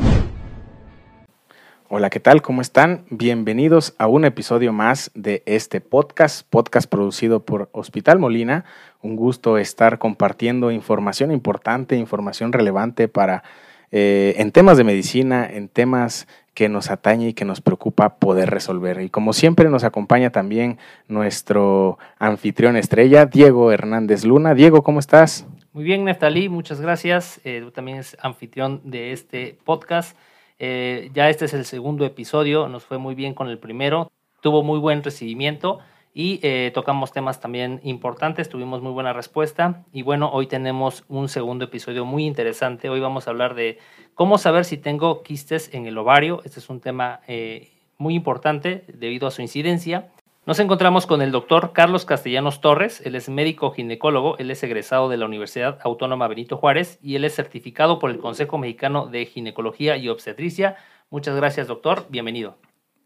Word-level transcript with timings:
Hola, 1.94 2.08
¿qué 2.08 2.20
tal? 2.20 2.40
¿Cómo 2.40 2.62
están? 2.62 3.04
Bienvenidos 3.10 3.94
a 3.98 4.06
un 4.06 4.24
episodio 4.24 4.72
más 4.72 5.10
de 5.12 5.42
este 5.44 5.82
podcast, 5.82 6.48
podcast 6.48 6.88
producido 6.88 7.44
por 7.44 7.68
Hospital 7.72 8.18
Molina. 8.18 8.64
Un 9.02 9.14
gusto 9.14 9.58
estar 9.58 9.98
compartiendo 9.98 10.70
información 10.70 11.30
importante, 11.30 11.96
información 11.96 12.54
relevante 12.54 13.08
para 13.08 13.42
eh, 13.90 14.36
en 14.38 14.52
temas 14.52 14.78
de 14.78 14.84
medicina, 14.84 15.46
en 15.46 15.68
temas 15.68 16.26
que 16.54 16.70
nos 16.70 16.90
atañe 16.90 17.28
y 17.28 17.34
que 17.34 17.44
nos 17.44 17.60
preocupa 17.60 18.16
poder 18.16 18.48
resolver. 18.48 19.02
Y 19.02 19.10
como 19.10 19.34
siempre 19.34 19.68
nos 19.68 19.84
acompaña 19.84 20.30
también 20.30 20.78
nuestro 21.08 21.98
anfitrión 22.18 22.76
estrella, 22.76 23.26
Diego 23.26 23.70
Hernández 23.70 24.24
Luna. 24.24 24.54
Diego, 24.54 24.82
¿cómo 24.82 24.98
estás? 24.98 25.46
Muy 25.74 25.84
bien, 25.84 26.04
Neftalí, 26.06 26.48
muchas 26.48 26.80
gracias. 26.80 27.38
Eh, 27.44 27.60
tú 27.62 27.70
también 27.70 27.98
es 27.98 28.16
anfitrión 28.22 28.80
de 28.82 29.12
este 29.12 29.58
podcast. 29.62 30.16
Eh, 30.64 31.10
ya 31.12 31.28
este 31.28 31.46
es 31.46 31.54
el 31.54 31.64
segundo 31.64 32.06
episodio, 32.06 32.68
nos 32.68 32.84
fue 32.84 32.96
muy 32.96 33.16
bien 33.16 33.34
con 33.34 33.48
el 33.48 33.58
primero, 33.58 34.12
tuvo 34.40 34.62
muy 34.62 34.78
buen 34.78 35.02
recibimiento 35.02 35.80
y 36.14 36.38
eh, 36.44 36.70
tocamos 36.72 37.10
temas 37.10 37.40
también 37.40 37.80
importantes, 37.82 38.48
tuvimos 38.48 38.80
muy 38.80 38.92
buena 38.92 39.12
respuesta 39.12 39.82
y 39.92 40.02
bueno, 40.02 40.30
hoy 40.32 40.46
tenemos 40.46 41.02
un 41.08 41.28
segundo 41.28 41.64
episodio 41.64 42.04
muy 42.04 42.24
interesante, 42.26 42.88
hoy 42.90 43.00
vamos 43.00 43.26
a 43.26 43.32
hablar 43.32 43.56
de 43.56 43.80
cómo 44.14 44.38
saber 44.38 44.64
si 44.64 44.76
tengo 44.76 45.24
quistes 45.24 45.68
en 45.74 45.86
el 45.86 45.98
ovario, 45.98 46.42
este 46.44 46.60
es 46.60 46.70
un 46.70 46.78
tema 46.78 47.22
eh, 47.26 47.72
muy 47.98 48.14
importante 48.14 48.84
debido 48.86 49.26
a 49.26 49.32
su 49.32 49.42
incidencia 49.42 50.12
nos 50.44 50.58
encontramos 50.58 51.06
con 51.06 51.22
el 51.22 51.30
doctor 51.30 51.72
Carlos 51.72 52.04
Castellanos 52.04 52.60
Torres, 52.60 53.00
él 53.04 53.14
es 53.14 53.28
médico 53.28 53.70
ginecólogo, 53.70 54.36
él 54.38 54.50
es 54.50 54.60
egresado 54.64 55.08
de 55.08 55.16
la 55.16 55.26
Universidad 55.26 55.78
Autónoma 55.84 56.26
Benito 56.26 56.56
Juárez 56.56 56.98
y 57.00 57.14
él 57.14 57.24
es 57.24 57.36
certificado 57.36 58.00
por 58.00 58.10
el 58.10 58.18
Consejo 58.18 58.58
Mexicano 58.58 59.06
de 59.06 59.24
Ginecología 59.26 59.96
y 59.96 60.08
Obstetricia. 60.08 60.76
Muchas 61.10 61.36
gracias, 61.36 61.68
doctor, 61.68 62.06
bienvenido. 62.08 62.56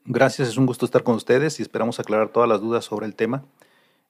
Gracias, 0.06 0.48
es 0.48 0.56
un 0.56 0.64
gusto 0.64 0.86
estar 0.86 1.02
con 1.02 1.16
ustedes 1.16 1.60
y 1.60 1.62
esperamos 1.62 2.00
aclarar 2.00 2.30
todas 2.30 2.48
las 2.48 2.62
dudas 2.62 2.86
sobre 2.86 3.04
el 3.04 3.14
tema, 3.14 3.44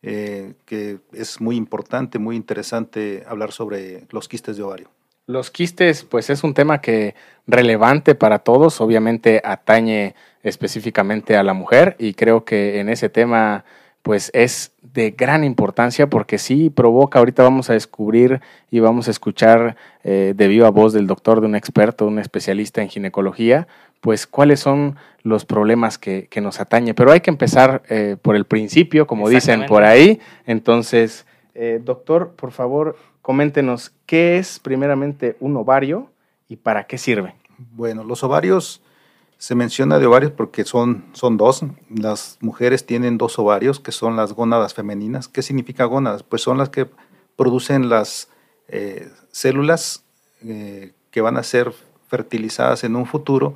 eh, 0.03 0.55
que 0.65 1.01
es 1.13 1.41
muy 1.41 1.57
importante, 1.57 2.21
muy 2.21 2.37
interesante 2.37 3.25
hablar 3.27 3.51
sobre 3.51 4.07
los 4.13 4.29
quistes 4.29 4.57
de 4.57 4.63
ovario. 4.63 4.89
Los 5.27 5.51
quistes, 5.51 6.05
pues 6.05 6.31
es 6.31 6.45
un 6.45 6.55
tema 6.55 6.81
que 6.81 7.17
relevante 7.49 8.15
para 8.15 8.39
todos, 8.39 8.81
obviamente 8.81 9.43
atañe 9.45 10.15
específicamente 10.49 11.37
a 11.37 11.43
la 11.43 11.55
mujer 11.55 11.97
y 11.99 12.15
creo 12.15 12.45
que 12.45 12.81
en 12.81 12.89
ese 12.89 13.09
tema 13.09 13.65
pues 14.03 14.31
es 14.35 14.73
de 14.83 15.11
gran 15.11 15.43
importancia 15.43 16.09
porque 16.09 16.39
sí 16.39 16.71
provoca, 16.71 17.19
ahorita 17.19 17.43
vamos 17.43 17.71
a 17.71 17.73
descubrir 17.73 18.41
y 18.71 18.79
vamos 18.79 19.09
a 19.09 19.11
escuchar 19.11 19.77
eh, 20.05 20.33
de 20.37 20.47
viva 20.47 20.71
voz 20.71 20.93
del 20.93 21.09
doctor, 21.09 21.41
de 21.41 21.47
un 21.49 21.57
experto, 21.57 22.07
un 22.07 22.21
especialista 22.21 22.81
en 22.83 22.89
ginecología, 22.89 23.67
pues 24.01 24.29
cuáles 24.29 24.61
son 24.61 24.95
los 25.25 25.45
problemas 25.45 25.99
que, 25.99 26.29
que 26.31 26.41
nos 26.41 26.61
atañe. 26.61 26.95
Pero 26.95 27.11
hay 27.11 27.21
que 27.21 27.31
empezar 27.31 27.83
eh, 27.89 28.17
por 28.23 28.37
el 28.37 28.45
principio, 28.45 29.09
como 29.09 29.29
dicen 29.29 29.67
por 29.67 29.83
ahí. 29.83 30.21
Entonces, 30.47 31.27
eh, 31.57 31.81
doctor, 31.83 32.35
por 32.37 32.53
favor, 32.53 32.97
coméntenos 33.23 33.93
qué 34.07 34.39
es 34.39 34.61
primeramente 34.61 35.37
un 35.41 35.57
ovario 35.57 36.11
y 36.49 36.55
para 36.55 36.85
qué 36.85 36.97
sirve. 36.97 37.35
Bueno, 37.59 38.05
los 38.05 38.23
ovarios 38.23 38.83
se 39.39 39.55
menciona 39.55 39.99
de 39.99 40.07
ovarios 40.07 40.33
porque 40.33 40.65
son, 40.65 41.05
son 41.13 41.37
dos. 41.37 41.63
Las 41.91 42.39
mujeres 42.41 42.87
tienen 42.87 43.19
dos 43.19 43.39
ovarios, 43.39 43.81
que 43.81 43.93
son 43.93 44.17
las 44.17 44.33
gónadas 44.33 44.75
femeninas. 44.75 45.29
¿Qué 45.29 45.43
significa 45.43 45.85
gónadas? 45.85 46.23
Pues 46.23 46.43
son 46.43 46.59
las 46.59 46.71
que 46.71 46.89
producen 47.37 47.89
las 47.89 48.29
eh, 48.69 49.11
células 49.31 50.05
eh, 50.43 50.93
que 51.11 51.21
van 51.21 51.37
a 51.37 51.43
ser 51.43 51.73
fertilizadas 52.09 52.85
en 52.85 52.97
un 52.97 53.07
futuro, 53.07 53.55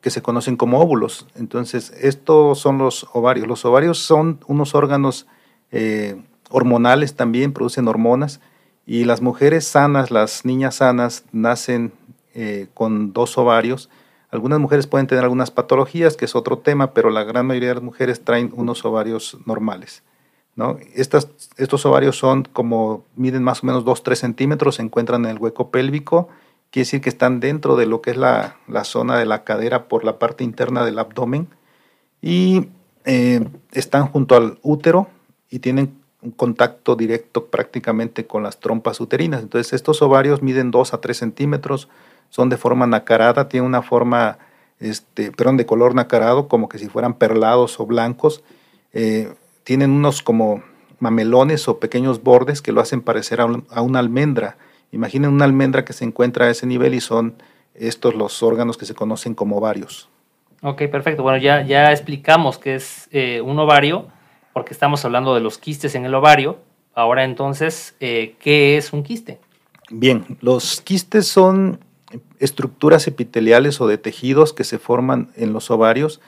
que 0.00 0.10
se 0.10 0.22
conocen 0.22 0.56
como 0.56 0.80
óvulos. 0.80 1.26
Entonces, 1.34 1.92
estos 2.00 2.60
son 2.60 2.78
los 2.78 3.08
ovarios. 3.12 3.48
Los 3.48 3.64
ovarios 3.64 3.98
son 3.98 4.38
unos 4.46 4.76
órganos 4.76 5.26
eh, 5.72 6.22
hormonales 6.50 7.16
también, 7.16 7.52
producen 7.52 7.88
hormonas 7.88 8.40
y 8.86 9.04
las 9.04 9.20
mujeres 9.20 9.66
sanas, 9.66 10.12
las 10.12 10.44
niñas 10.44 10.76
sanas, 10.76 11.24
nacen 11.32 11.92
con 12.72 13.12
dos 13.12 13.36
ovarios. 13.36 13.90
Algunas 14.30 14.58
mujeres 14.58 14.86
pueden 14.86 15.06
tener 15.06 15.24
algunas 15.24 15.50
patologías, 15.50 16.16
que 16.16 16.26
es 16.26 16.36
otro 16.36 16.58
tema, 16.58 16.92
pero 16.92 17.10
la 17.10 17.24
gran 17.24 17.46
mayoría 17.46 17.70
de 17.70 17.74
las 17.76 17.84
mujeres 17.84 18.22
traen 18.24 18.52
unos 18.54 18.84
ovarios 18.84 19.38
normales. 19.46 20.02
¿no? 20.54 20.76
Estas, 20.94 21.28
estos 21.56 21.86
ovarios 21.86 22.18
son 22.18 22.42
como, 22.42 23.04
miden 23.16 23.42
más 23.42 23.62
o 23.62 23.66
menos 23.66 23.84
2-3 23.84 24.16
centímetros, 24.16 24.74
se 24.76 24.82
encuentran 24.82 25.24
en 25.24 25.30
el 25.30 25.38
hueco 25.38 25.70
pélvico, 25.70 26.28
quiere 26.70 26.84
decir 26.84 27.00
que 27.00 27.08
están 27.08 27.40
dentro 27.40 27.76
de 27.76 27.86
lo 27.86 28.02
que 28.02 28.10
es 28.10 28.16
la, 28.16 28.56
la 28.66 28.84
zona 28.84 29.18
de 29.18 29.24
la 29.24 29.44
cadera 29.44 29.88
por 29.88 30.04
la 30.04 30.18
parte 30.18 30.44
interna 30.44 30.84
del 30.84 30.98
abdomen 30.98 31.48
y 32.20 32.68
eh, 33.04 33.46
están 33.72 34.08
junto 34.08 34.36
al 34.36 34.58
útero 34.62 35.08
y 35.48 35.60
tienen 35.60 35.96
un 36.20 36.32
contacto 36.32 36.96
directo 36.96 37.46
prácticamente 37.46 38.26
con 38.26 38.42
las 38.42 38.58
trompas 38.60 39.00
uterinas. 39.00 39.42
Entonces 39.42 39.72
estos 39.72 40.02
ovarios 40.02 40.42
miden 40.42 40.70
2 40.70 40.92
a 40.92 41.00
3 41.00 41.16
centímetros, 41.16 41.88
son 42.30 42.48
de 42.48 42.56
forma 42.56 42.86
nacarada, 42.86 43.48
tienen 43.48 43.66
una 43.66 43.82
forma, 43.82 44.38
este, 44.80 45.32
perdón, 45.32 45.56
de 45.56 45.66
color 45.66 45.94
nacarado, 45.94 46.48
como 46.48 46.68
que 46.68 46.78
si 46.78 46.88
fueran 46.88 47.14
perlados 47.14 47.80
o 47.80 47.86
blancos. 47.86 48.42
Eh, 48.92 49.32
tienen 49.64 49.90
unos 49.90 50.22
como 50.22 50.62
mamelones 50.98 51.68
o 51.68 51.78
pequeños 51.78 52.22
bordes 52.22 52.62
que 52.62 52.72
lo 52.72 52.80
hacen 52.80 53.00
parecer 53.00 53.40
a, 53.40 53.46
a, 53.70 53.82
una 53.82 53.98
almendra. 53.98 54.56
Imaginen 54.92 55.30
una 55.30 55.44
almendra 55.44 55.84
que 55.84 55.92
se 55.92 56.04
encuentra 56.04 56.46
a 56.46 56.50
ese 56.50 56.66
nivel 56.66 56.94
y 56.94 57.00
son 57.00 57.34
estos 57.74 58.14
los 58.14 58.42
órganos 58.42 58.76
que 58.76 58.86
se 58.86 58.94
conocen 58.94 59.34
como 59.34 59.58
ovarios. 59.58 60.08
Ok, 60.62 60.82
perfecto. 60.90 61.22
Bueno, 61.22 61.38
ya, 61.38 61.62
ya 61.62 61.92
explicamos 61.92 62.58
qué 62.58 62.74
es 62.74 63.08
eh, 63.12 63.40
un 63.40 63.58
ovario 63.58 64.08
porque 64.52 64.72
estamos 64.72 65.04
hablando 65.04 65.34
de 65.34 65.40
los 65.40 65.58
quistes 65.58 65.94
en 65.94 66.04
el 66.04 66.14
ovario. 66.14 66.58
Ahora 66.94 67.22
entonces, 67.22 67.94
eh, 68.00 68.34
¿qué 68.40 68.76
es 68.76 68.92
un 68.92 69.04
quiste? 69.04 69.38
Bien, 69.90 70.24
los 70.40 70.80
quistes 70.80 71.28
son 71.28 71.78
estructuras 72.38 73.06
epiteliales 73.06 73.80
o 73.80 73.86
de 73.86 73.98
tejidos 73.98 74.52
que 74.52 74.64
se 74.64 74.78
forman 74.78 75.30
en 75.36 75.52
los 75.52 75.70
ovarios. 75.70 76.20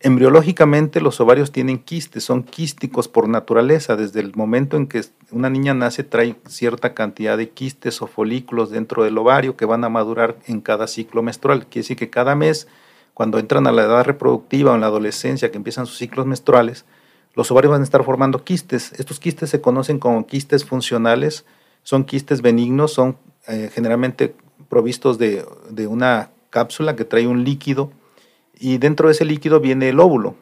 Embriológicamente 0.00 1.00
los 1.00 1.20
ovarios 1.20 1.52
tienen 1.52 1.78
quistes, 1.78 2.22
son 2.22 2.42
quísticos 2.42 3.08
por 3.08 3.28
naturaleza. 3.28 3.96
Desde 3.96 4.20
el 4.20 4.34
momento 4.34 4.76
en 4.76 4.86
que 4.86 5.02
una 5.30 5.48
niña 5.48 5.72
nace 5.74 6.04
trae 6.04 6.36
cierta 6.46 6.92
cantidad 6.92 7.38
de 7.38 7.48
quistes 7.48 8.02
o 8.02 8.06
folículos 8.06 8.70
dentro 8.70 9.04
del 9.04 9.16
ovario 9.16 9.56
que 9.56 9.64
van 9.64 9.84
a 9.84 9.88
madurar 9.88 10.36
en 10.46 10.60
cada 10.60 10.86
ciclo 10.86 11.22
menstrual. 11.22 11.66
Quiere 11.66 11.82
decir 11.82 11.96
que 11.96 12.10
cada 12.10 12.34
mes, 12.34 12.68
cuando 13.14 13.38
entran 13.38 13.66
a 13.66 13.72
la 13.72 13.84
edad 13.84 14.04
reproductiva 14.04 14.72
o 14.72 14.74
en 14.74 14.82
la 14.82 14.88
adolescencia, 14.88 15.50
que 15.50 15.56
empiezan 15.56 15.86
sus 15.86 15.96
ciclos 15.96 16.26
menstruales, 16.26 16.84
los 17.34 17.50
ovarios 17.50 17.72
van 17.72 17.80
a 17.80 17.84
estar 17.84 18.04
formando 18.04 18.44
quistes. 18.44 18.92
Estos 18.98 19.18
quistes 19.18 19.50
se 19.50 19.60
conocen 19.60 19.98
como 19.98 20.26
quistes 20.26 20.64
funcionales, 20.64 21.46
son 21.82 22.04
quistes 22.04 22.42
benignos, 22.42 22.92
son 22.92 23.16
eh, 23.48 23.70
generalmente 23.72 24.34
provistos 24.68 25.18
de, 25.18 25.44
una 25.88 26.30
cápsula 26.50 26.96
que 26.96 27.04
trae 27.04 27.26
un 27.26 27.44
líquido 27.44 27.90
y 28.58 28.78
dentro 28.78 29.08
de 29.08 29.12
ese 29.12 29.24
líquido 29.24 29.60
viene 29.60 29.88
el 29.88 30.00
óvulo. 30.00 30.34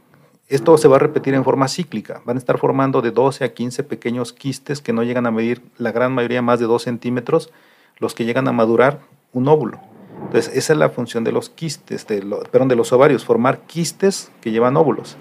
Esto 0.49 0.77
se 0.77 0.89
va 0.89 0.97
a 0.97 1.01
repetir 1.01 1.35
en 1.35 1.45
forma 1.45 1.69
cíclica. 1.69 2.21
Van 2.25 2.37
a 2.37 2.39
estar 2.39 2.59
formando 2.59 3.01
de 3.01 3.11
12 3.11 3.45
a 3.45 3.55
15 3.55 3.83
pequeños 3.85 4.33
quistes 4.33 4.81
que 4.81 4.93
no 4.93 5.03
llegan 5.03 5.27
a 5.27 5.31
medir 5.31 5.63
la 5.79 5.91
gran 5.91 6.13
mayoría 6.13 6.43
más 6.43 6.61
de 6.61 6.67
2 6.67 6.83
centímetros, 6.83 7.51
los 7.99 8.15
que 8.15 8.25
llegan 8.25 8.47
a 8.47 8.53
madurar 8.53 9.01
un 9.33 9.49
óvulo. 9.49 9.81
Entonces, 10.27 10.55
esa 10.55 10.73
es 10.75 10.79
la 10.79 10.91
función 10.91 11.25
de 11.25 11.33
los 11.33 11.51
quistes, 11.51 12.07
de 12.07 12.21
perdón, 12.51 12.69
de 12.69 12.77
los 12.77 12.93
ovarios, 12.93 13.25
formar 13.25 13.61
quistes 13.67 14.31
que 14.41 14.51
llevan 14.51 14.77
óvulos. 14.77 15.17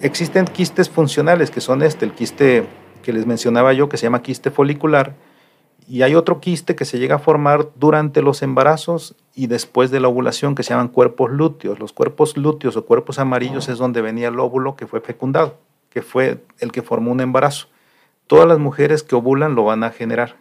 existen 0.00 0.44
quistes 0.46 0.88
funcionales, 0.88 1.50
que 1.50 1.60
son 1.60 1.82
este, 1.82 2.04
el 2.04 2.12
quiste 2.12 2.66
que 3.02 3.12
les 3.12 3.26
mencionaba 3.26 3.72
yo, 3.72 3.88
que 3.88 3.96
se 3.96 4.04
llama 4.04 4.22
quiste 4.22 4.50
folicular, 4.50 5.14
y 5.86 6.02
hay 6.02 6.14
otro 6.14 6.40
quiste 6.40 6.74
que 6.74 6.84
se 6.84 6.98
llega 6.98 7.16
a 7.16 7.18
formar 7.18 7.68
durante 7.76 8.22
los 8.22 8.42
embarazos 8.42 9.14
y 9.34 9.48
después 9.48 9.90
de 9.90 10.00
la 10.00 10.08
ovulación, 10.08 10.54
que 10.54 10.62
se 10.62 10.70
llaman 10.70 10.88
cuerpos 10.88 11.30
lúteos. 11.30 11.78
Los 11.78 11.92
cuerpos 11.92 12.36
lúteos 12.36 12.76
o 12.76 12.86
cuerpos 12.86 13.18
amarillos 13.18 13.68
es 13.68 13.78
donde 13.78 14.00
venía 14.00 14.28
el 14.28 14.38
óvulo 14.40 14.76
que 14.76 14.86
fue 14.86 15.00
fecundado, 15.00 15.58
que 15.90 16.02
fue 16.02 16.42
el 16.58 16.72
que 16.72 16.82
formó 16.82 17.12
un 17.12 17.20
embarazo. 17.20 17.68
Todas 18.26 18.48
las 18.48 18.58
mujeres 18.58 19.02
que 19.02 19.14
ovulan 19.14 19.54
lo 19.54 19.64
van 19.64 19.84
a 19.84 19.90
generar. 19.90 20.36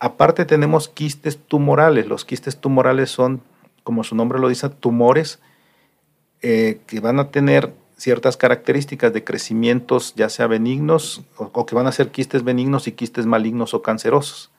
Aparte 0.00 0.44
tenemos 0.44 0.88
quistes 0.88 1.38
tumorales. 1.38 2.06
Los 2.06 2.24
quistes 2.24 2.60
tumorales 2.60 3.10
son, 3.10 3.42
como 3.84 4.02
su 4.02 4.16
nombre 4.16 4.38
lo 4.38 4.48
dice, 4.48 4.68
tumores 4.68 5.40
eh, 6.42 6.80
que 6.86 7.00
van 7.00 7.20
a 7.20 7.30
tener 7.30 7.72
ciertas 7.98 8.36
características 8.36 9.12
de 9.12 9.24
crecimientos, 9.24 10.14
ya 10.14 10.28
sea 10.28 10.46
benignos 10.46 11.22
o, 11.36 11.66
que 11.66 11.74
van 11.74 11.88
a 11.88 11.92
ser 11.92 12.10
quistes 12.10 12.44
benignos 12.44 12.86
y 12.86 12.92
quistes 12.92 13.26
malignos 13.26 13.74
o 13.74 13.82
cancerosos. 13.82 14.50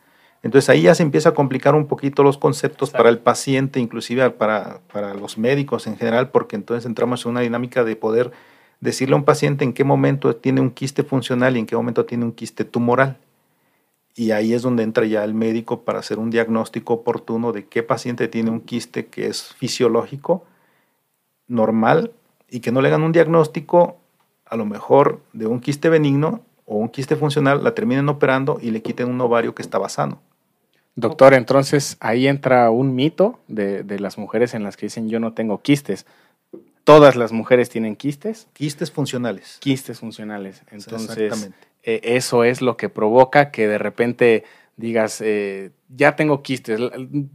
Entonces 0.44 0.70
ahí 0.70 0.84
ya 0.84 0.96
se 0.96 1.04
empieza 1.04 1.30
a 1.30 1.34
complicar 1.34 1.74
un 1.74 1.88
poquito 1.88 2.22
los 2.22 2.38
conceptos 2.38 2.92
para 2.92 3.10
el 3.10 3.18
paciente, 3.18 3.80
inclusive 3.80 4.30
para, 4.32 4.82
para 4.92 5.14
los 5.14 5.38
médicos 5.38 5.88
en 5.88 5.98
general, 5.98 6.32
porque 6.32 6.56
entonces 6.56 6.86
entramos 6.86 7.26
en 7.26 7.32
una 7.32 7.42
dinámica 7.42 7.84
de 7.84 7.96
poder 7.96 8.32
decirle 8.82 9.16
a 9.16 9.18
un 9.18 9.26
paciente 9.26 9.64
en 9.64 9.74
qué 9.74 9.84
momento 9.84 10.36
tiene 10.36 10.62
un 10.62 10.70
quiste 10.70 11.04
funcional 11.04 11.56
y 11.56 11.60
en 11.60 11.66
qué 11.66 11.76
momento 11.76 12.06
tiene 12.06 12.26
un 12.26 12.34
quiste 12.34 12.66
tumoral. 12.66 13.18
Y 14.16 14.32
ahí 14.32 14.54
es 14.54 14.62
donde 14.62 14.84
entra 14.84 15.06
ya 15.06 15.24
el 15.24 15.34
médico 15.34 15.82
para 15.84 16.00
hacer 16.00 16.20
un 16.20 16.30
diagnóstico 16.30 16.94
oportuno 16.94 17.54
de 17.54 17.68
qué 17.68 17.84
paciente 17.84 18.28
tiene 18.28 18.50
un 18.50 18.60
quiste 18.60 19.08
que 19.08 19.28
es 19.28 19.54
fisiológico, 19.56 20.44
normal 21.48 22.12
y 22.52 22.60
que 22.60 22.72
no 22.72 22.82
le 22.82 22.90
hagan 22.90 23.04
un 23.04 23.12
diagnóstico 23.12 23.98
a 24.46 24.56
lo 24.56 24.66
mejor 24.66 25.22
de 25.34 25.48
un 25.48 25.60
quiste 25.60 25.90
benigno 25.90 26.42
o 26.66 26.78
un 26.78 26.90
quiste 26.90 27.16
funcional, 27.16 27.64
la 27.64 27.74
terminen 27.74 28.10
operando 28.10 28.60
y 28.62 28.72
le 28.72 28.82
quiten 28.82 29.10
un 29.10 29.20
ovario 29.22 29.56
que 29.56 29.62
estaba 29.62 29.90
sano. 29.90 30.22
Doctor, 30.96 31.34
entonces 31.34 31.98
ahí 32.00 32.28
entra 32.28 32.70
un 32.70 32.94
mito 32.94 33.40
de, 33.48 33.84
las 34.00 34.18
mujeres 34.18 34.54
en 34.54 34.64
las 34.64 34.76
que 34.76 34.88
dicen 34.88 35.10
yo 35.10 35.20
no 35.20 35.34
tengo 35.34 35.62
quistes. 35.62 36.06
¿Todas 36.84 37.16
las 37.16 37.32
mujeres 37.32 37.70
tienen 37.70 37.96
quistes? 37.96 38.48
Quistes 38.54 38.92
funcionales. 38.92 39.58
Quistes 39.60 40.00
funcionales. 40.00 40.64
Entonces, 40.72 41.52
eh, 41.84 42.02
eso 42.04 42.44
es 42.44 42.62
lo 42.62 42.78
que 42.78 42.90
provoca 42.90 43.52
que 43.52 43.68
de 43.68 43.78
repente 43.78 44.44
digas, 44.80 45.22
eh, 45.22 45.72
ya 45.90 46.16
tengo 46.16 46.42
quistes. 46.42 46.80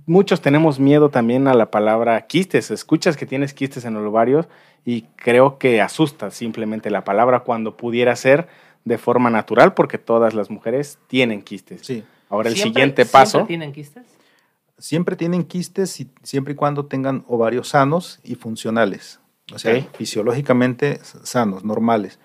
Muchos 0.06 0.40
tenemos 0.40 0.80
miedo 0.80 1.10
también 1.10 1.46
a 1.46 1.54
la 1.54 1.70
palabra 1.70 2.26
quistes. 2.26 2.70
Escuchas 2.70 3.18
que 3.18 3.26
tienes 3.26 3.52
quistes 3.52 3.84
en 3.84 3.94
los 3.94 4.02
ovarios 4.02 4.48
y 4.84 5.02
creo 5.16 5.58
que 5.58 5.82
asusta 5.82 6.30
simplemente 6.30 6.90
la 6.90 7.04
palabra 7.04 7.40
cuando 7.40 7.76
pudiera 7.76 8.16
ser 8.16 8.48
de 8.84 8.96
forma 8.96 9.28
natural 9.28 9.74
porque 9.74 9.98
todas 9.98 10.32
las 10.32 10.50
mujeres 10.50 10.98
tienen 11.06 11.42
quistes. 11.42 11.82
Sí. 11.82 12.02
Ahora 12.30 12.48
el 12.48 12.56
siguiente 12.56 13.04
paso. 13.04 13.38
¿Siempre 13.38 13.48
tienen 13.48 13.72
quistes? 13.72 14.04
Siempre 14.78 15.16
tienen 15.16 15.44
quistes 15.44 16.00
y, 16.00 16.10
siempre 16.22 16.54
y 16.54 16.56
cuando 16.56 16.86
tengan 16.86 17.24
ovarios 17.28 17.68
sanos 17.68 18.20
y 18.24 18.36
funcionales. 18.36 19.20
O 19.52 19.58
sea, 19.58 19.86
fisiológicamente 19.92 20.98
sanos, 21.02 21.62
normales. 21.62 22.18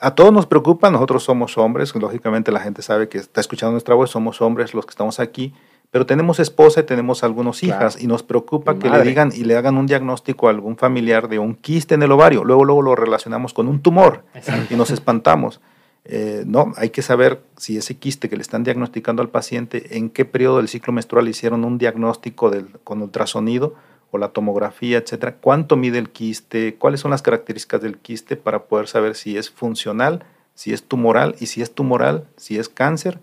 A 0.00 0.14
todos 0.14 0.32
nos 0.32 0.46
preocupa, 0.46 0.90
nosotros 0.90 1.24
somos 1.24 1.58
hombres, 1.58 1.94
lógicamente 1.94 2.52
la 2.52 2.60
gente 2.60 2.82
sabe 2.82 3.08
que 3.08 3.18
está 3.18 3.40
escuchando 3.40 3.72
nuestra 3.72 3.94
voz, 3.94 4.10
somos 4.10 4.40
hombres 4.40 4.74
los 4.74 4.86
que 4.86 4.90
estamos 4.90 5.18
aquí, 5.18 5.54
pero 5.90 6.06
tenemos 6.06 6.38
esposa 6.38 6.80
y 6.80 6.82
tenemos 6.84 7.24
algunos 7.24 7.62
hijas 7.62 8.00
y 8.00 8.06
nos 8.06 8.22
preocupa 8.22 8.78
que 8.78 8.90
le 8.90 9.02
digan 9.02 9.32
y 9.34 9.44
le 9.44 9.56
hagan 9.56 9.76
un 9.76 9.86
diagnóstico 9.86 10.46
a 10.46 10.50
algún 10.50 10.76
familiar 10.76 11.28
de 11.28 11.38
un 11.38 11.54
quiste 11.54 11.94
en 11.94 12.02
el 12.02 12.12
ovario. 12.12 12.44
Luego, 12.44 12.64
luego 12.64 12.82
lo 12.82 12.94
relacionamos 12.94 13.54
con 13.54 13.68
un 13.68 13.80
tumor 13.80 14.24
y 14.70 14.74
nos 14.76 14.90
espantamos. 14.90 15.60
Eh, 16.04 16.44
no, 16.46 16.72
hay 16.76 16.90
que 16.90 17.02
saber 17.02 17.42
si 17.56 17.76
ese 17.76 17.96
quiste 17.96 18.28
que 18.28 18.36
le 18.36 18.42
están 18.42 18.64
diagnosticando 18.64 19.22
al 19.22 19.30
paciente, 19.30 19.96
en 19.96 20.10
qué 20.10 20.24
periodo 20.24 20.58
del 20.58 20.68
ciclo 20.68 20.92
menstrual 20.92 21.28
hicieron 21.28 21.64
un 21.64 21.78
diagnóstico 21.78 22.50
del, 22.50 22.68
con 22.84 23.02
ultrasonido 23.02 23.74
o 24.10 24.18
la 24.18 24.28
tomografía, 24.28 24.98
etcétera, 24.98 25.36
cuánto 25.36 25.76
mide 25.76 25.98
el 25.98 26.10
quiste, 26.10 26.76
cuáles 26.76 27.00
son 27.00 27.10
las 27.10 27.22
características 27.22 27.82
del 27.82 27.98
quiste 27.98 28.36
para 28.36 28.64
poder 28.64 28.88
saber 28.88 29.14
si 29.14 29.36
es 29.36 29.50
funcional, 29.50 30.24
si 30.54 30.72
es 30.72 30.82
tumoral 30.82 31.36
y 31.40 31.46
si 31.46 31.62
es 31.62 31.74
tumoral, 31.74 32.24
si 32.36 32.58
es 32.58 32.68
cáncer 32.68 33.18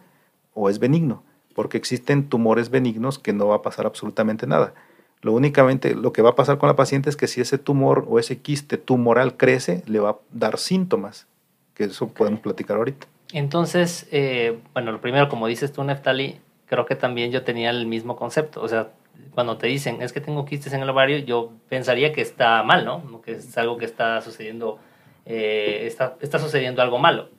o 0.54 0.70
es 0.70 0.80
benigno, 0.80 1.24
porque 1.54 1.78
existen 1.78 2.30
tumores 2.30 2.70
benignos 2.70 3.20
que 3.20 3.34
no 3.34 3.48
va 3.48 3.56
a 3.56 3.62
pasar 3.62 3.86
absolutamente 3.86 4.48
nada. 4.48 4.74
Lo 5.22 5.34
únicamente 5.34 5.96
lo 5.96 6.14
que 6.14 6.22
va 6.22 6.32
a 6.32 6.36
pasar 6.36 6.60
con 6.60 6.68
la 6.68 6.76
paciente 6.76 7.10
es 7.10 7.18
que 7.18 7.28
si 7.28 7.42
ese 7.42 7.58
tumor 7.58 8.06
o 8.08 8.20
ese 8.20 8.38
quiste 8.38 8.78
tumoral 8.78 9.38
crece, 9.38 9.84
le 9.88 10.00
va 10.00 10.12
a 10.12 10.18
dar 10.32 10.60
síntomas, 10.60 11.26
que 11.74 11.86
eso 11.86 12.10
podemos 12.10 12.42
platicar 12.42 12.78
ahorita. 12.78 13.08
Entonces, 13.34 14.08
eh, 14.12 14.60
bueno, 14.74 14.92
lo 14.92 15.02
primero, 15.02 15.28
como 15.28 15.48
dices 15.48 15.74
tú, 15.74 15.84
Neftali, 15.84 16.40
creo 16.68 16.86
que 16.86 16.96
también 16.96 17.32
yo 17.32 17.44
tenía 17.44 17.72
el 17.72 17.88
mismo 17.88 18.16
concepto. 18.16 18.62
O 18.62 18.68
sea, 18.68 18.92
cuando 19.36 19.58
te 19.58 19.68
dicen 19.68 20.02
es 20.02 20.14
que 20.14 20.22
tengo 20.22 20.46
quistes 20.46 20.74
en 20.74 20.82
el 20.82 20.90
ovario, 20.90 21.18
yo 21.20 21.52
pensaría 21.70 22.14
que 22.14 22.22
está 22.22 22.64
mal, 22.64 22.86
¿no? 22.86 23.22
Que 23.22 23.34
es 23.34 23.58
algo 23.58 23.78
que 23.78 23.86
está 23.86 24.22
sucediendo, 24.22 24.80
eh, 25.26 25.84
está, 25.86 26.16
está 26.22 26.40
sucediendo 26.40 26.82
algo 26.82 26.98
malo. 26.98 27.30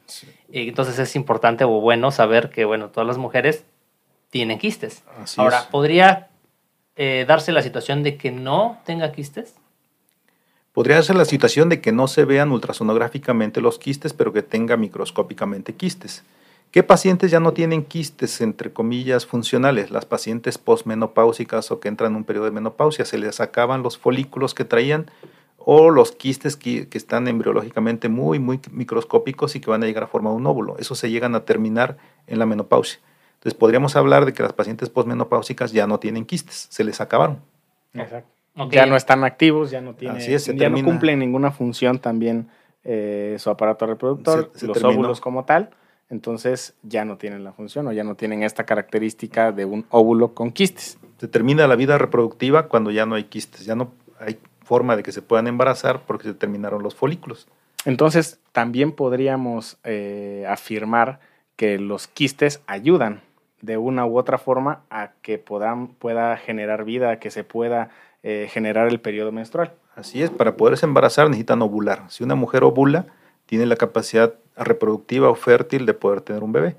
Y 0.50 0.68
entonces 0.68 0.98
es 0.98 1.16
importante 1.16 1.64
o 1.64 1.80
bueno 1.80 2.10
saber 2.10 2.50
que, 2.50 2.64
bueno, 2.64 2.90
todas 2.90 3.06
las 3.06 3.18
mujeres 3.18 3.64
tienen 4.30 4.58
quistes. 4.58 5.02
Ahora, 5.36 5.68
¿podría 5.70 6.28
eh, 6.96 7.24
darse 7.26 7.52
la 7.52 7.62
situación 7.62 8.02
de 8.02 8.16
que 8.16 8.30
no 8.30 8.78
tenga 8.84 9.12
quistes? 9.12 9.54
Podría 10.72 11.02
ser 11.02 11.16
la 11.16 11.24
situación 11.24 11.70
de 11.70 11.80
que 11.80 11.90
no 11.90 12.06
se 12.06 12.26
vean 12.26 12.52
ultrasonográficamente 12.52 13.62
los 13.62 13.78
quistes, 13.78 14.12
pero 14.12 14.34
que 14.34 14.42
tenga 14.42 14.76
microscópicamente 14.76 15.74
quistes. 15.74 16.22
¿Qué 16.70 16.82
pacientes 16.82 17.30
ya 17.30 17.40
no 17.40 17.52
tienen 17.52 17.84
quistes, 17.84 18.40
entre 18.40 18.72
comillas, 18.72 19.24
funcionales? 19.24 19.90
Las 19.90 20.04
pacientes 20.04 20.58
posmenopáusicas 20.58 21.70
o 21.70 21.80
que 21.80 21.88
entran 21.88 22.12
en 22.12 22.16
un 22.16 22.24
periodo 22.24 22.46
de 22.46 22.50
menopausia, 22.50 23.04
se 23.04 23.18
les 23.18 23.40
acaban 23.40 23.82
los 23.82 23.96
folículos 23.96 24.52
que 24.52 24.64
traían 24.64 25.10
o 25.58 25.90
los 25.90 26.12
quistes 26.12 26.56
que, 26.56 26.88
están 26.92 27.28
embriológicamente 27.28 28.08
muy, 28.08 28.38
muy 28.38 28.60
microscópicos 28.70 29.56
y 29.56 29.60
que 29.60 29.70
van 29.70 29.82
a 29.82 29.86
llegar 29.86 30.04
a 30.04 30.06
formar 30.06 30.32
un 30.32 30.46
óvulo. 30.46 30.76
Eso 30.78 30.94
se 30.94 31.10
llegan 31.10 31.34
a 31.34 31.44
terminar 31.44 31.96
en 32.26 32.38
la 32.38 32.46
menopausia. 32.46 33.00
Entonces 33.34 33.54
podríamos 33.54 33.96
hablar 33.96 34.26
de 34.26 34.32
que 34.32 34.42
las 34.42 34.52
pacientes 34.52 34.90
posmenopáusicas 34.90 35.72
ya 35.72 35.86
no 35.86 35.98
tienen 35.98 36.24
quistes, 36.24 36.68
se 36.70 36.84
les 36.84 37.00
acabaron. 37.00 37.40
Exacto. 37.94 38.30
Ya 38.70 38.86
no 38.86 38.96
están 38.96 39.24
activos, 39.24 39.70
ya 39.70 39.80
no 39.80 39.94
tienen, 39.94 40.20
ya 40.20 40.70
no 40.70 40.82
cumplen 40.82 41.18
ninguna 41.18 41.50
función 41.50 41.98
también 41.98 42.48
eh, 42.84 43.36
su 43.38 43.50
aparato 43.50 43.86
reproductor, 43.86 44.50
los 44.62 44.84
óvulos 44.84 45.20
como 45.20 45.44
tal 45.44 45.70
entonces 46.08 46.74
ya 46.82 47.04
no 47.04 47.16
tienen 47.16 47.44
la 47.44 47.52
función 47.52 47.86
o 47.88 47.92
ya 47.92 48.04
no 48.04 48.14
tienen 48.14 48.42
esta 48.42 48.64
característica 48.64 49.52
de 49.52 49.64
un 49.64 49.86
óvulo 49.90 50.34
con 50.34 50.52
quistes. 50.52 50.98
Se 51.18 51.28
termina 51.28 51.66
la 51.66 51.76
vida 51.76 51.98
reproductiva 51.98 52.68
cuando 52.68 52.90
ya 52.90 53.06
no 53.06 53.14
hay 53.14 53.24
quistes, 53.24 53.64
ya 53.64 53.74
no 53.74 53.92
hay 54.18 54.38
forma 54.62 54.96
de 54.96 55.02
que 55.02 55.12
se 55.12 55.22
puedan 55.22 55.46
embarazar 55.46 56.02
porque 56.06 56.24
se 56.24 56.34
terminaron 56.34 56.82
los 56.82 56.94
folículos. 56.94 57.48
Entonces 57.84 58.40
también 58.52 58.92
podríamos 58.92 59.78
eh, 59.84 60.44
afirmar 60.48 61.20
que 61.56 61.78
los 61.78 62.06
quistes 62.08 62.60
ayudan 62.66 63.22
de 63.62 63.78
una 63.78 64.04
u 64.06 64.18
otra 64.18 64.38
forma 64.38 64.82
a 64.90 65.12
que 65.22 65.38
pueda 65.38 66.36
generar 66.36 66.84
vida, 66.84 67.10
a 67.10 67.18
que 67.18 67.30
se 67.30 67.44
pueda 67.44 67.90
eh, 68.22 68.48
generar 68.50 68.88
el 68.88 69.00
periodo 69.00 69.32
menstrual. 69.32 69.72
Así 69.94 70.22
es, 70.22 70.30
para 70.30 70.56
poderse 70.56 70.84
embarazar 70.84 71.28
necesitan 71.28 71.62
ovular. 71.62 72.04
Si 72.08 72.22
una 72.22 72.34
mujer 72.34 72.64
ovula, 72.64 73.06
tiene 73.46 73.66
la 73.66 73.76
capacidad 73.76 74.34
reproductiva 74.56 75.28
o 75.28 75.34
fértil 75.34 75.86
de 75.86 75.94
poder 75.94 76.20
tener 76.20 76.42
un 76.42 76.52
bebé. 76.52 76.76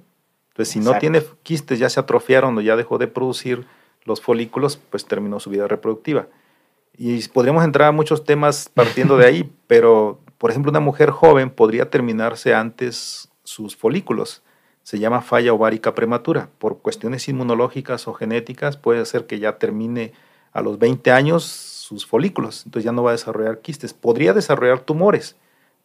Entonces, 0.50 0.74
si 0.74 0.80
no 0.80 0.98
tiene 0.98 1.24
quistes, 1.44 1.78
ya 1.78 1.90
se 1.90 2.00
atrofiaron 2.00 2.58
o 2.58 2.62
ya 2.62 2.76
dejó 2.76 2.98
de 2.98 3.08
producir 3.08 3.68
los 4.06 4.22
folículos, 4.22 4.78
pues 4.78 5.06
terminó 5.06 5.40
su 5.40 5.50
vida 5.50 5.68
reproductiva. 5.68 6.28
Y 6.98 7.28
podríamos 7.28 7.64
entrar 7.64 7.90
a 7.90 7.92
muchos 7.92 8.24
temas 8.24 8.70
partiendo 8.74 9.18
de 9.18 9.28
ahí, 9.28 9.52
pero, 9.68 10.20
por 10.38 10.50
ejemplo, 10.50 10.72
una 10.72 10.80
mujer 10.80 11.12
joven 11.12 11.52
podría 11.52 11.90
terminarse 11.90 12.56
antes 12.56 13.30
sus 13.44 13.76
folículos. 13.76 14.42
Se 14.82 14.98
llama 14.98 15.22
falla 15.22 15.54
ovárica 15.54 15.94
prematura. 15.94 16.50
Por 16.58 16.80
cuestiones 16.80 17.28
inmunológicas 17.28 18.08
o 18.08 18.14
genéticas 18.14 18.78
puede 18.78 19.06
ser 19.06 19.28
que 19.28 19.38
ya 19.38 19.60
termine 19.60 20.14
a 20.54 20.62
los 20.62 20.80
20 20.80 21.12
años 21.12 21.44
sus 21.44 22.06
folículos. 22.08 22.66
Entonces 22.66 22.86
ya 22.86 22.94
no 22.94 23.04
va 23.04 23.12
a 23.12 23.14
desarrollar 23.14 23.60
quistes. 23.60 23.94
Podría 23.94 24.34
desarrollar 24.34 24.80
tumores 24.80 25.36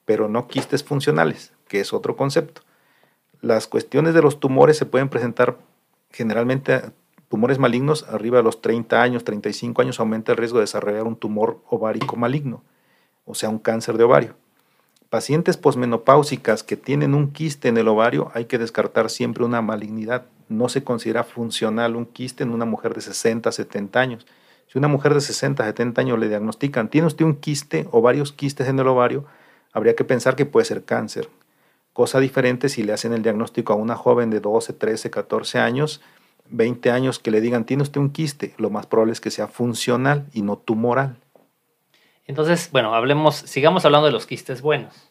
pero 0.04 0.28
no 0.28 0.48
quistes 0.48 0.82
funcionales, 0.82 1.52
que 1.72 1.80
es 1.80 1.94
otro 1.94 2.16
concepto. 2.16 2.60
Las 3.40 3.66
cuestiones 3.66 4.12
de 4.12 4.20
los 4.20 4.40
tumores 4.40 4.76
se 4.76 4.84
pueden 4.84 5.08
presentar 5.08 5.56
generalmente 6.10 6.82
tumores 7.30 7.58
malignos 7.58 8.06
arriba 8.10 8.36
de 8.36 8.42
los 8.42 8.60
30 8.60 9.00
años, 9.00 9.24
35 9.24 9.80
años 9.80 9.98
aumenta 9.98 10.32
el 10.32 10.38
riesgo 10.38 10.58
de 10.58 10.64
desarrollar 10.64 11.04
un 11.04 11.16
tumor 11.16 11.62
ovárico 11.70 12.16
maligno, 12.16 12.62
o 13.24 13.34
sea, 13.34 13.48
un 13.48 13.58
cáncer 13.58 13.96
de 13.96 14.04
ovario. 14.04 14.34
Pacientes 15.08 15.56
posmenopáusicas 15.56 16.62
que 16.62 16.76
tienen 16.76 17.14
un 17.14 17.32
quiste 17.32 17.68
en 17.68 17.78
el 17.78 17.88
ovario, 17.88 18.30
hay 18.34 18.44
que 18.44 18.58
descartar 18.58 19.08
siempre 19.08 19.42
una 19.42 19.62
malignidad. 19.62 20.26
No 20.50 20.68
se 20.68 20.84
considera 20.84 21.24
funcional 21.24 21.96
un 21.96 22.04
quiste 22.04 22.42
en 22.42 22.50
una 22.50 22.66
mujer 22.66 22.92
de 22.92 23.00
60, 23.00 23.50
70 23.50 23.98
años. 23.98 24.26
Si 24.66 24.76
una 24.76 24.88
mujer 24.88 25.14
de 25.14 25.22
60, 25.22 25.64
70 25.64 26.02
años 26.02 26.18
le 26.18 26.28
diagnostican, 26.28 26.90
tiene 26.90 27.06
usted 27.06 27.24
un 27.24 27.36
quiste 27.36 27.88
o 27.92 28.02
varios 28.02 28.34
quistes 28.34 28.68
en 28.68 28.78
el 28.78 28.88
ovario, 28.88 29.24
habría 29.72 29.96
que 29.96 30.04
pensar 30.04 30.36
que 30.36 30.44
puede 30.44 30.66
ser 30.66 30.84
cáncer. 30.84 31.30
Cosa 31.92 32.20
diferente 32.20 32.68
si 32.68 32.82
le 32.82 32.92
hacen 32.92 33.12
el 33.12 33.22
diagnóstico 33.22 33.72
a 33.72 33.76
una 33.76 33.96
joven 33.96 34.30
de 34.30 34.40
12, 34.40 34.72
13, 34.72 35.10
14 35.10 35.58
años, 35.58 36.00
20 36.48 36.90
años, 36.90 37.18
que 37.18 37.30
le 37.30 37.40
digan, 37.40 37.64
tiene 37.64 37.82
usted 37.82 38.00
un 38.00 38.10
quiste, 38.10 38.54
lo 38.58 38.70
más 38.70 38.86
probable 38.86 39.12
es 39.12 39.20
que 39.20 39.30
sea 39.30 39.48
funcional 39.48 40.26
y 40.32 40.42
no 40.42 40.56
tumoral. 40.56 41.16
Entonces, 42.26 42.70
bueno, 42.72 42.94
hablemos, 42.94 43.36
sigamos 43.36 43.84
hablando 43.84 44.06
de 44.06 44.12
los 44.12 44.26
quistes 44.26 44.62
buenos. 44.62 45.10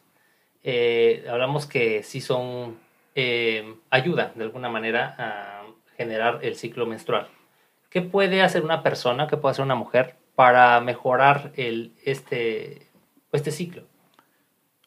Eh, 0.64 1.24
hablamos 1.30 1.66
que 1.66 2.02
sí 2.02 2.20
son, 2.20 2.78
eh, 3.14 3.76
ayudan 3.90 4.32
de 4.34 4.44
alguna 4.44 4.68
manera 4.68 5.14
a 5.18 5.62
generar 5.96 6.40
el 6.42 6.56
ciclo 6.56 6.86
menstrual. 6.86 7.28
¿Qué 7.90 8.02
puede 8.02 8.42
hacer 8.42 8.64
una 8.64 8.82
persona, 8.82 9.26
qué 9.28 9.36
puede 9.36 9.52
hacer 9.52 9.64
una 9.64 9.74
mujer 9.74 10.16
para 10.34 10.80
mejorar 10.80 11.52
este, 11.56 12.88
este 13.32 13.50
ciclo? 13.50 13.82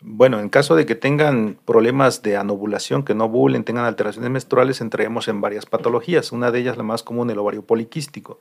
Bueno, 0.08 0.40
en 0.40 0.50
caso 0.50 0.76
de 0.76 0.86
que 0.86 0.94
tengan 0.94 1.58
problemas 1.66 2.22
de 2.22 2.38
anovulación, 2.38 3.04
que 3.04 3.16
no 3.16 3.26
ovulen, 3.26 3.64
tengan 3.64 3.86
alteraciones 3.86 4.30
menstruales, 4.30 4.80
entraremos 4.80 5.28
en 5.28 5.42
varias 5.42 5.66
patologías. 5.66 6.32
Una 6.32 6.52
de 6.52 6.60
ellas, 6.60 6.78
la 6.78 6.84
más 6.84 7.02
común, 7.02 7.32
el 7.32 7.40
ovario 7.40 7.64
poliquístico. 7.64 8.40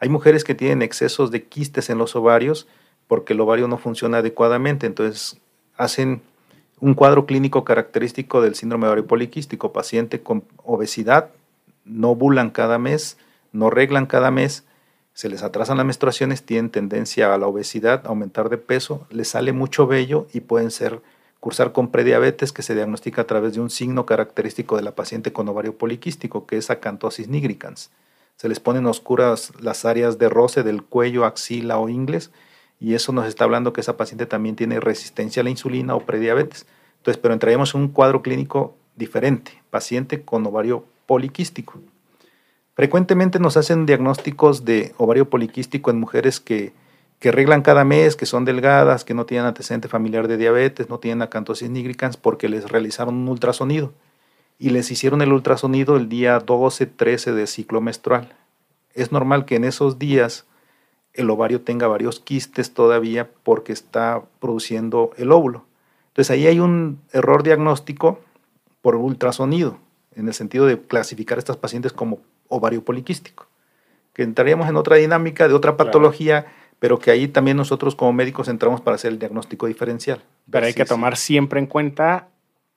Hay 0.00 0.08
mujeres 0.08 0.42
que 0.42 0.56
tienen 0.56 0.82
excesos 0.82 1.30
de 1.30 1.44
quistes 1.44 1.90
en 1.90 1.98
los 1.98 2.16
ovarios 2.16 2.66
porque 3.06 3.34
el 3.34 3.40
ovario 3.40 3.68
no 3.68 3.78
funciona 3.78 4.18
adecuadamente, 4.18 4.84
entonces 4.88 5.40
hacen 5.76 6.22
un 6.80 6.94
cuadro 6.94 7.24
clínico 7.24 7.62
característico 7.62 8.42
del 8.42 8.56
síndrome 8.56 8.86
de 8.86 8.88
ovario 8.88 9.06
poliquístico, 9.06 9.72
paciente 9.72 10.24
con 10.24 10.42
obesidad, 10.64 11.30
no 11.84 12.10
ovulan 12.10 12.50
cada 12.50 12.78
mes, 12.78 13.16
no 13.52 13.70
reglan 13.70 14.06
cada 14.06 14.32
mes, 14.32 14.66
se 15.16 15.30
les 15.30 15.42
atrasan 15.42 15.78
las 15.78 15.86
menstruaciones, 15.86 16.42
tienen 16.42 16.68
tendencia 16.68 17.32
a 17.32 17.38
la 17.38 17.46
obesidad, 17.46 18.02
a 18.04 18.10
aumentar 18.10 18.50
de 18.50 18.58
peso, 18.58 19.06
les 19.08 19.28
sale 19.28 19.54
mucho 19.54 19.86
vello 19.86 20.26
y 20.34 20.40
pueden 20.40 20.70
ser 20.70 21.00
cursar 21.40 21.72
con 21.72 21.90
prediabetes 21.90 22.52
que 22.52 22.60
se 22.60 22.74
diagnostica 22.74 23.22
a 23.22 23.26
través 23.26 23.54
de 23.54 23.60
un 23.62 23.70
signo 23.70 24.04
característico 24.04 24.76
de 24.76 24.82
la 24.82 24.94
paciente 24.94 25.32
con 25.32 25.48
ovario 25.48 25.78
poliquístico, 25.78 26.46
que 26.46 26.58
es 26.58 26.68
acantosis 26.68 27.28
nigricans. 27.28 27.90
Se 28.36 28.50
les 28.50 28.60
ponen 28.60 28.84
oscuras 28.84 29.52
las 29.58 29.86
áreas 29.86 30.18
de 30.18 30.28
roce 30.28 30.62
del 30.62 30.82
cuello, 30.82 31.24
axila 31.24 31.78
o 31.78 31.88
ingles, 31.88 32.30
y 32.78 32.92
eso 32.92 33.10
nos 33.12 33.26
está 33.26 33.44
hablando 33.44 33.72
que 33.72 33.80
esa 33.80 33.96
paciente 33.96 34.26
también 34.26 34.54
tiene 34.54 34.80
resistencia 34.80 35.40
a 35.40 35.44
la 35.44 35.50
insulina 35.50 35.94
o 35.94 36.00
prediabetes. 36.00 36.66
Entonces, 36.98 37.18
pero 37.22 37.32
entraríamos 37.32 37.74
en 37.74 37.80
un 37.80 37.88
cuadro 37.88 38.20
clínico 38.20 38.76
diferente, 38.96 39.62
paciente 39.70 40.26
con 40.26 40.44
ovario 40.44 40.84
poliquístico. 41.06 41.80
Frecuentemente 42.76 43.38
nos 43.38 43.56
hacen 43.56 43.86
diagnósticos 43.86 44.66
de 44.66 44.94
ovario 44.98 45.30
poliquístico 45.30 45.90
en 45.90 45.98
mujeres 45.98 46.40
que, 46.40 46.74
que 47.18 47.30
arreglan 47.30 47.62
cada 47.62 47.86
mes, 47.86 48.16
que 48.16 48.26
son 48.26 48.44
delgadas, 48.44 49.02
que 49.02 49.14
no 49.14 49.24
tienen 49.24 49.46
antecedente 49.46 49.88
familiar 49.88 50.28
de 50.28 50.36
diabetes, 50.36 50.90
no 50.90 50.98
tienen 50.98 51.22
acantosis 51.22 51.70
nigricans 51.70 52.18
porque 52.18 52.50
les 52.50 52.70
realizaron 52.70 53.14
un 53.14 53.28
ultrasonido 53.28 53.94
y 54.58 54.70
les 54.70 54.90
hicieron 54.90 55.22
el 55.22 55.32
ultrasonido 55.32 55.96
el 55.96 56.10
día 56.10 56.38
12, 56.38 56.84
13 56.84 57.32
de 57.32 57.46
ciclo 57.46 57.80
menstrual. 57.80 58.36
Es 58.92 59.10
normal 59.10 59.46
que 59.46 59.56
en 59.56 59.64
esos 59.64 59.98
días 59.98 60.44
el 61.14 61.30
ovario 61.30 61.62
tenga 61.62 61.86
varios 61.86 62.20
quistes 62.20 62.74
todavía 62.74 63.30
porque 63.42 63.72
está 63.72 64.22
produciendo 64.38 65.12
el 65.16 65.32
óvulo. 65.32 65.64
Entonces 66.08 66.30
ahí 66.30 66.46
hay 66.46 66.60
un 66.60 67.00
error 67.14 67.42
diagnóstico 67.42 68.20
por 68.82 68.96
ultrasonido, 68.96 69.78
en 70.14 70.28
el 70.28 70.34
sentido 70.34 70.66
de 70.66 70.78
clasificar 70.78 71.38
a 71.38 71.40
estas 71.40 71.56
pacientes 71.56 71.94
como 71.94 72.20
ovario 72.48 72.84
poliquístico, 72.84 73.46
que 74.12 74.22
entraríamos 74.22 74.68
en 74.68 74.76
otra 74.76 74.96
dinámica 74.96 75.48
de 75.48 75.54
otra 75.54 75.76
patología, 75.76 76.46
pero 76.78 76.98
que 76.98 77.10
ahí 77.10 77.28
también 77.28 77.56
nosotros 77.56 77.94
como 77.94 78.12
médicos 78.12 78.48
entramos 78.48 78.80
para 78.80 78.96
hacer 78.96 79.12
el 79.12 79.18
diagnóstico 79.18 79.66
diferencial. 79.66 80.22
Pero 80.50 80.66
hay 80.66 80.74
que 80.74 80.84
tomar 80.84 81.16
siempre 81.16 81.60
en 81.60 81.66
cuenta 81.66 82.28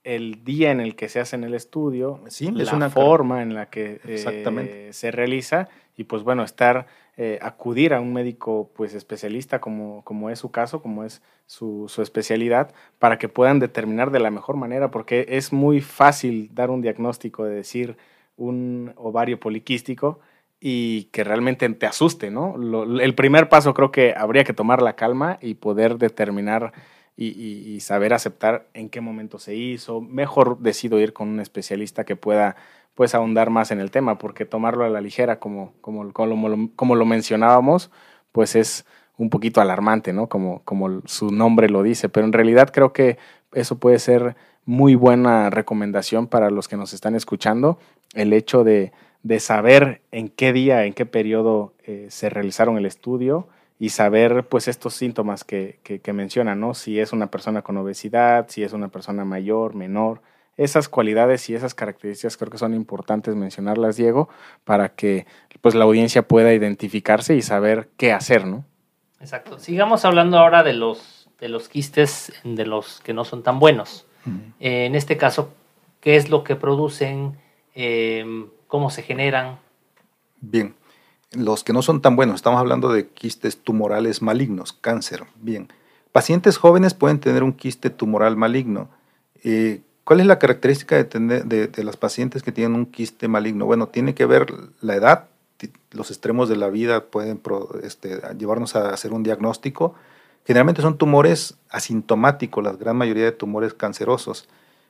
el 0.03 0.43
día 0.43 0.71
en 0.71 0.79
el 0.79 0.95
que 0.95 1.09
se 1.09 1.19
hace 1.19 1.35
en 1.35 1.43
el 1.43 1.53
estudio, 1.53 2.21
sí, 2.27 2.51
la 2.51 2.73
una 2.73 2.89
forma 2.89 3.41
en 3.41 3.53
la 3.53 3.69
que 3.69 3.99
eh, 4.05 4.89
se 4.91 5.11
realiza 5.11 5.67
y 5.97 6.05
pues 6.05 6.23
bueno, 6.23 6.43
estar, 6.43 6.87
eh, 7.17 7.37
acudir 7.41 7.93
a 7.93 7.99
un 7.99 8.13
médico 8.13 8.71
pues 8.75 8.93
especialista 8.93 9.59
como, 9.59 10.01
como 10.05 10.29
es 10.29 10.39
su 10.39 10.51
caso, 10.51 10.81
como 10.81 11.03
es 11.03 11.21
su, 11.45 11.87
su, 11.89 12.01
especialidad, 12.01 12.73
para 12.99 13.17
que 13.17 13.27
puedan 13.27 13.59
determinar 13.59 14.09
de 14.09 14.19
la 14.19 14.31
mejor 14.31 14.55
manera, 14.55 14.91
porque 14.91 15.25
es 15.27 15.51
muy 15.51 15.81
fácil 15.81 16.49
dar 16.53 16.69
un 16.69 16.81
diagnóstico 16.81 17.43
de 17.43 17.55
decir, 17.55 17.97
un 18.39 18.93
ovario 18.95 19.39
poliquístico 19.39 20.19
y 20.59 21.03
que 21.11 21.23
realmente 21.23 21.69
te 21.69 21.85
asuste, 21.85 22.31
¿no? 22.31 22.55
el 22.99 23.15
primer 23.15 23.47
paso 23.47 23.73
creo 23.73 23.91
que 23.91 24.13
habría 24.15 24.43
que 24.43 24.53
tomar 24.53 24.81
la 24.81 24.95
calma 24.95 25.37
y 25.41 25.53
poder 25.53 25.97
determinar 25.97 26.73
y, 27.21 27.79
saber 27.81 28.13
aceptar 28.13 28.67
en 28.73 28.87
qué 28.89 29.01
momento 29.01 29.39
se 29.39 29.53
hizo. 29.53 29.99
Mejor 29.99 30.59
decido 30.59 30.99
ir 30.99 31.11
con 31.11 31.27
un 31.27 31.41
especialista 31.41 32.05
que 32.05 32.15
pueda 32.15 32.55
pues 32.95 33.13
ahondar 33.13 33.49
más 33.49 33.71
en 33.71 33.81
el 33.81 33.91
tema, 33.91 34.17
porque 34.17 34.45
tomarlo 34.45 34.85
a 34.85 34.89
la 34.89 35.01
ligera, 35.01 35.37
como, 35.37 35.73
como, 35.81 36.13
como, 36.13 36.69
como 36.77 36.95
lo 36.95 37.05
mencionábamos, 37.05 37.91
pues 38.31 38.55
es 38.55 38.85
un 39.17 39.29
poquito 39.29 39.59
alarmante, 39.59 40.13
¿no? 40.13 40.27
Como, 40.27 40.61
como 40.63 41.01
su 41.05 41.31
nombre 41.31 41.69
lo 41.69 41.83
dice, 41.83 42.07
pero 42.07 42.25
en 42.25 42.33
realidad 42.33 42.71
creo 42.73 42.93
que 42.93 43.17
eso 43.51 43.79
puede 43.79 43.99
ser 43.99 44.37
muy 44.65 44.95
buena 44.95 45.49
recomendación 45.49 46.27
para 46.27 46.49
los 46.49 46.67
que 46.67 46.77
nos 46.77 46.93
están 46.93 47.15
escuchando, 47.15 47.79
el 48.13 48.33
hecho 48.33 48.63
de, 48.63 48.91
saber 49.39 50.01
en 50.11 50.29
qué 50.29 50.53
día, 50.53 50.85
en 50.85 50.93
qué 50.93 51.05
periodo 51.05 51.73
eh, 51.85 52.07
se 52.09 52.29
realizaron 52.29 52.77
el 52.77 52.85
estudio 52.85 53.47
y 53.79 53.89
saber 53.89 54.47
pues 54.47 54.67
estos 54.67 54.93
síntomas 54.93 55.43
que, 55.43 55.79
que, 55.83 56.13
mencionan, 56.13 56.59
¿no? 56.59 56.73
Si 56.73 56.99
es 56.99 57.13
una 57.13 57.31
persona 57.31 57.61
con 57.61 57.77
obesidad, 57.77 58.47
si 58.49 58.63
es 58.63 58.73
una 58.73 58.89
persona 58.89 59.23
mayor, 59.23 59.73
menor, 59.73 60.21
esas 60.57 60.89
cualidades 60.89 61.49
y 61.49 61.55
esas 61.55 61.73
características 61.73 62.35
creo 62.35 62.51
que 62.51 62.57
son 62.57 62.73
importantes 62.73 63.33
mencionarlas, 63.35 63.95
Diego, 63.95 64.27
para 64.65 64.89
que 64.89 65.25
pues 65.61 65.73
la 65.75 65.85
audiencia 65.85 66.27
pueda 66.27 66.53
identificarse 66.53 67.35
y 67.35 67.41
saber 67.41 67.87
qué 67.95 68.11
hacer, 68.11 68.45
¿no? 68.45 68.65
Exacto. 69.21 69.57
Sigamos 69.59 70.03
hablando 70.03 70.37
ahora 70.37 70.63
de 70.63 70.73
los, 70.73 71.29
de 71.39 71.47
los 71.47 71.69
quistes, 71.69 72.33
de 72.43 72.65
los 72.65 72.99
que 72.99 73.13
no 73.13 73.23
son 73.23 73.43
tan 73.43 73.59
buenos. 73.59 74.05
Eh, 74.59 74.85
en 74.85 74.95
este 74.95 75.15
caso, 75.15 75.53
¿qué 76.01 76.17
es 76.17 76.29
lo 76.29 76.43
que 76.43 76.57
producen? 76.57 77.37
Eh, 77.81 78.25
¿Cómo 78.67 78.89
se 78.89 79.03
generan? 79.03 79.57
Bien, 80.41 80.75
los 81.31 81.63
que 81.63 81.71
no 81.71 81.81
son 81.81 82.01
tan 82.01 82.17
buenos, 82.17 82.35
estamos 82.35 82.59
hablando 82.59 82.91
de 82.91 83.07
quistes 83.07 83.57
tumorales 83.57 84.21
malignos, 84.21 84.73
cáncer. 84.73 85.23
Bien, 85.35 85.71
pacientes 86.11 86.57
jóvenes 86.57 86.93
pueden 86.93 87.19
tener 87.19 87.41
un 87.41 87.53
quiste 87.53 87.89
tumoral 87.89 88.35
maligno. 88.35 88.89
Eh, 89.45 89.81
¿Cuál 90.03 90.19
es 90.19 90.25
la 90.25 90.39
característica 90.39 91.01
de, 91.01 91.83
las 91.83 91.95
pacientes 91.95 92.43
que 92.43 92.51
tienen 92.51 92.75
un 92.75 92.85
quiste 92.85 93.29
maligno? 93.29 93.65
Bueno, 93.65 93.87
tiene 93.87 94.13
que 94.13 94.25
ver 94.25 94.53
la 94.81 94.95
edad, 94.95 95.29
los 95.91 96.11
extremos 96.11 96.49
de 96.49 96.57
la 96.57 96.67
vida 96.67 97.05
pueden 97.05 97.41
este, 97.81 98.19
llevarnos 98.37 98.75
a 98.75 98.89
hacer 98.89 99.13
un 99.13 99.23
diagnóstico 99.23 99.95
Generalmente 100.49 100.81
son 100.81 100.97
tumores 100.97 101.59
asintomáticos, 101.69 102.63
la 102.63 102.71
gran 102.71 102.97
mayoría 102.97 103.25
de 103.25 103.31
tumores 103.31 103.75
cancerosos. 103.75 104.47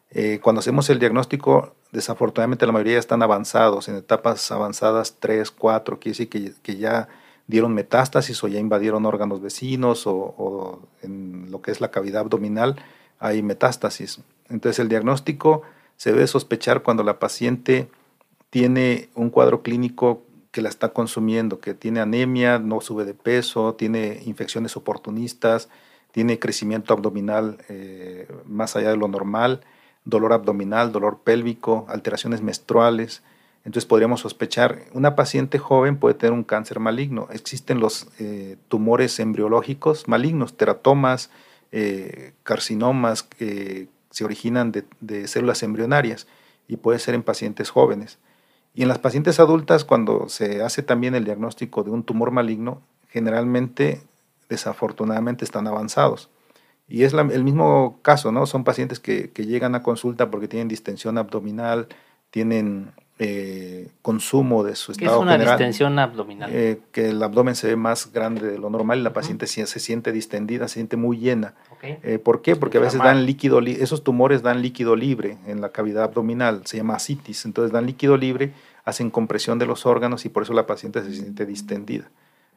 Eh, 0.10 0.40
cuando 0.42 0.60
hacemos 0.62 0.90
el 0.90 1.00
diagnóstico, 1.00 1.76
desafortunadamente 1.92 2.66
la 2.66 2.72
mayoría 2.72 3.00
están 3.00 3.22
avanzados, 3.24 3.88
en 3.88 3.96
etapas 3.96 4.52
avanzadas 4.52 5.16
3, 5.20 5.52
4, 5.52 6.00
quiere 6.00 6.18
decir 6.18 6.56
que, 6.62 6.78
ya 6.78 7.08
dieron 7.48 7.74
metástasis 7.74 8.44
o 8.44 8.48
ya 8.48 8.60
invadieron 8.60 9.06
órganos 9.06 9.42
vecinos 9.42 10.06
o, 10.06 10.14
o, 10.16 10.80
en 11.02 11.50
lo 11.50 11.62
que 11.62 11.72
es 11.72 11.82
la 11.82 11.92
cavidad 11.92 12.22
abdominal 12.22 12.76
hay 13.20 13.44
metástasis. 13.44 14.22
Entonces 14.50 14.80
el 14.80 14.90
diagnóstico 14.90 15.64
se 15.98 16.12
debe 16.12 16.28
sospechar 16.28 16.82
cuando 16.82 17.04
la 17.04 17.20
paciente 17.20 17.90
tiene 18.50 19.10
un 19.16 19.30
cuadro 19.30 19.62
clínico 19.62 20.24
que 20.52 20.62
la 20.62 20.70
está 20.70 20.90
consumiendo, 20.90 21.60
que 21.60 21.74
tiene 21.74 22.00
anemia, 22.00 22.58
no 22.58 22.82
sube 22.82 23.06
de 23.06 23.14
peso, 23.14 23.76
tiene 23.76 24.22
infecciones 24.26 24.76
oportunistas, 24.76 25.70
tiene 26.12 26.40
crecimiento 26.40 26.94
abdominal 26.94 27.60
eh, 27.70 28.28
más 28.46 28.76
allá 28.76 28.90
de 28.90 28.98
lo 28.98 29.08
normal, 29.08 29.62
dolor 30.06 30.34
abdominal, 30.34 30.92
dolor 30.92 31.20
pélvico, 31.24 31.86
alteraciones 31.90 32.42
menstruales. 32.42 33.24
Entonces 33.66 33.86
podríamos 33.86 34.22
sospechar, 34.22 34.86
una 34.94 35.16
paciente 35.16 35.60
joven 35.60 35.98
puede 35.98 36.16
tener 36.16 36.34
un 36.34 36.44
cáncer 36.44 36.80
maligno. 36.80 37.28
Existen 37.32 37.80
los 37.80 38.08
eh, 38.20 38.58
tumores 38.68 39.20
embriológicos 39.20 40.08
malignos, 40.08 40.56
teratomas, 40.56 41.30
eh, 41.72 42.34
carcinomas 42.44 43.24
que 43.24 43.90
se 44.10 44.26
originan 44.26 44.72
de 44.72 45.28
células 45.28 45.62
embrionarias 45.62 46.26
y 46.68 46.78
puede 46.78 47.00
ser 47.00 47.16
en 47.16 47.24
pacientes 47.24 47.70
jóvenes. 47.70 48.18
Y 48.74 48.84
en 48.84 48.88
las 48.88 49.00
pacientes 49.00 49.40
adultas, 49.40 49.84
cuando 49.84 50.30
se 50.30 50.62
hace 50.64 50.84
también 50.84 51.16
el 51.16 51.26
diagnóstico 51.26 51.84
de 51.84 51.90
un 51.90 52.04
tumor 52.04 52.32
maligno, 52.32 52.82
generalmente, 53.10 54.02
desafortunadamente, 54.48 55.44
están 55.44 55.68
avanzados. 55.68 56.30
Y 56.90 57.04
es 57.04 57.14
el 57.14 57.44
mismo 57.44 58.00
caso, 58.02 58.32
¿no? 58.32 58.46
Son 58.46 58.64
pacientes 58.64 59.00
que, 59.00 59.32
llegan 59.36 59.76
a 59.76 59.84
consulta 59.84 60.32
porque 60.32 60.48
tienen 60.48 60.68
distensión 60.68 61.18
abdominal, 61.18 61.88
tienen 62.32 62.92
eh, 63.20 63.90
consumo 64.02 64.64
de 64.64 64.76
su 64.76 64.94
¿Qué 64.94 65.06
estado 65.06 65.18
es 65.18 65.24
una 65.24 65.32
general. 65.34 65.58
distensión 65.58 66.00
abdominal? 66.00 66.50
eh, 66.52 66.80
que 66.92 67.10
el 67.10 67.22
abdomen 67.22 67.56
se 67.56 67.68
ve 67.68 67.76
más 67.76 68.12
grande 68.12 68.50
de 68.50 68.58
lo 68.58 68.70
normal 68.70 69.00
y 69.00 69.04
la 69.04 69.14
paciente 69.14 69.46
se, 69.46 69.68
se 69.68 69.80
siente 69.80 70.12
distendida, 70.12 70.68
se 70.68 70.76
siente 70.76 70.98
muy 70.98 71.18
llena. 71.18 71.54
Eh, 71.82 72.20
¿Por 72.20 72.42
qué? 72.42 72.56
Porque 72.56 72.78
a 72.78 72.82
veces 72.82 73.00
dan 73.00 73.26
líquido, 73.26 73.60
esos 73.60 74.04
tumores 74.04 74.42
dan 74.42 74.62
líquido 74.62 74.96
libre 74.96 75.38
en 75.48 75.62
la 75.62 75.70
cavidad 75.70 76.04
abdominal, 76.04 76.66
se 76.66 76.78
llama 76.78 76.96
asitis, 76.96 77.46
entonces 77.46 77.72
dan 77.72 77.86
líquido 77.86 78.18
libre, 78.18 78.52
hacen 78.84 79.10
compresión 79.12 79.60
de 79.60 79.66
los 79.66 79.86
órganos 79.86 80.26
y 80.26 80.30
por 80.30 80.44
eso 80.44 80.54
la 80.54 80.66
paciente 80.66 81.04
se 81.04 81.14
siente 81.14 81.46
distendida, 81.46 82.10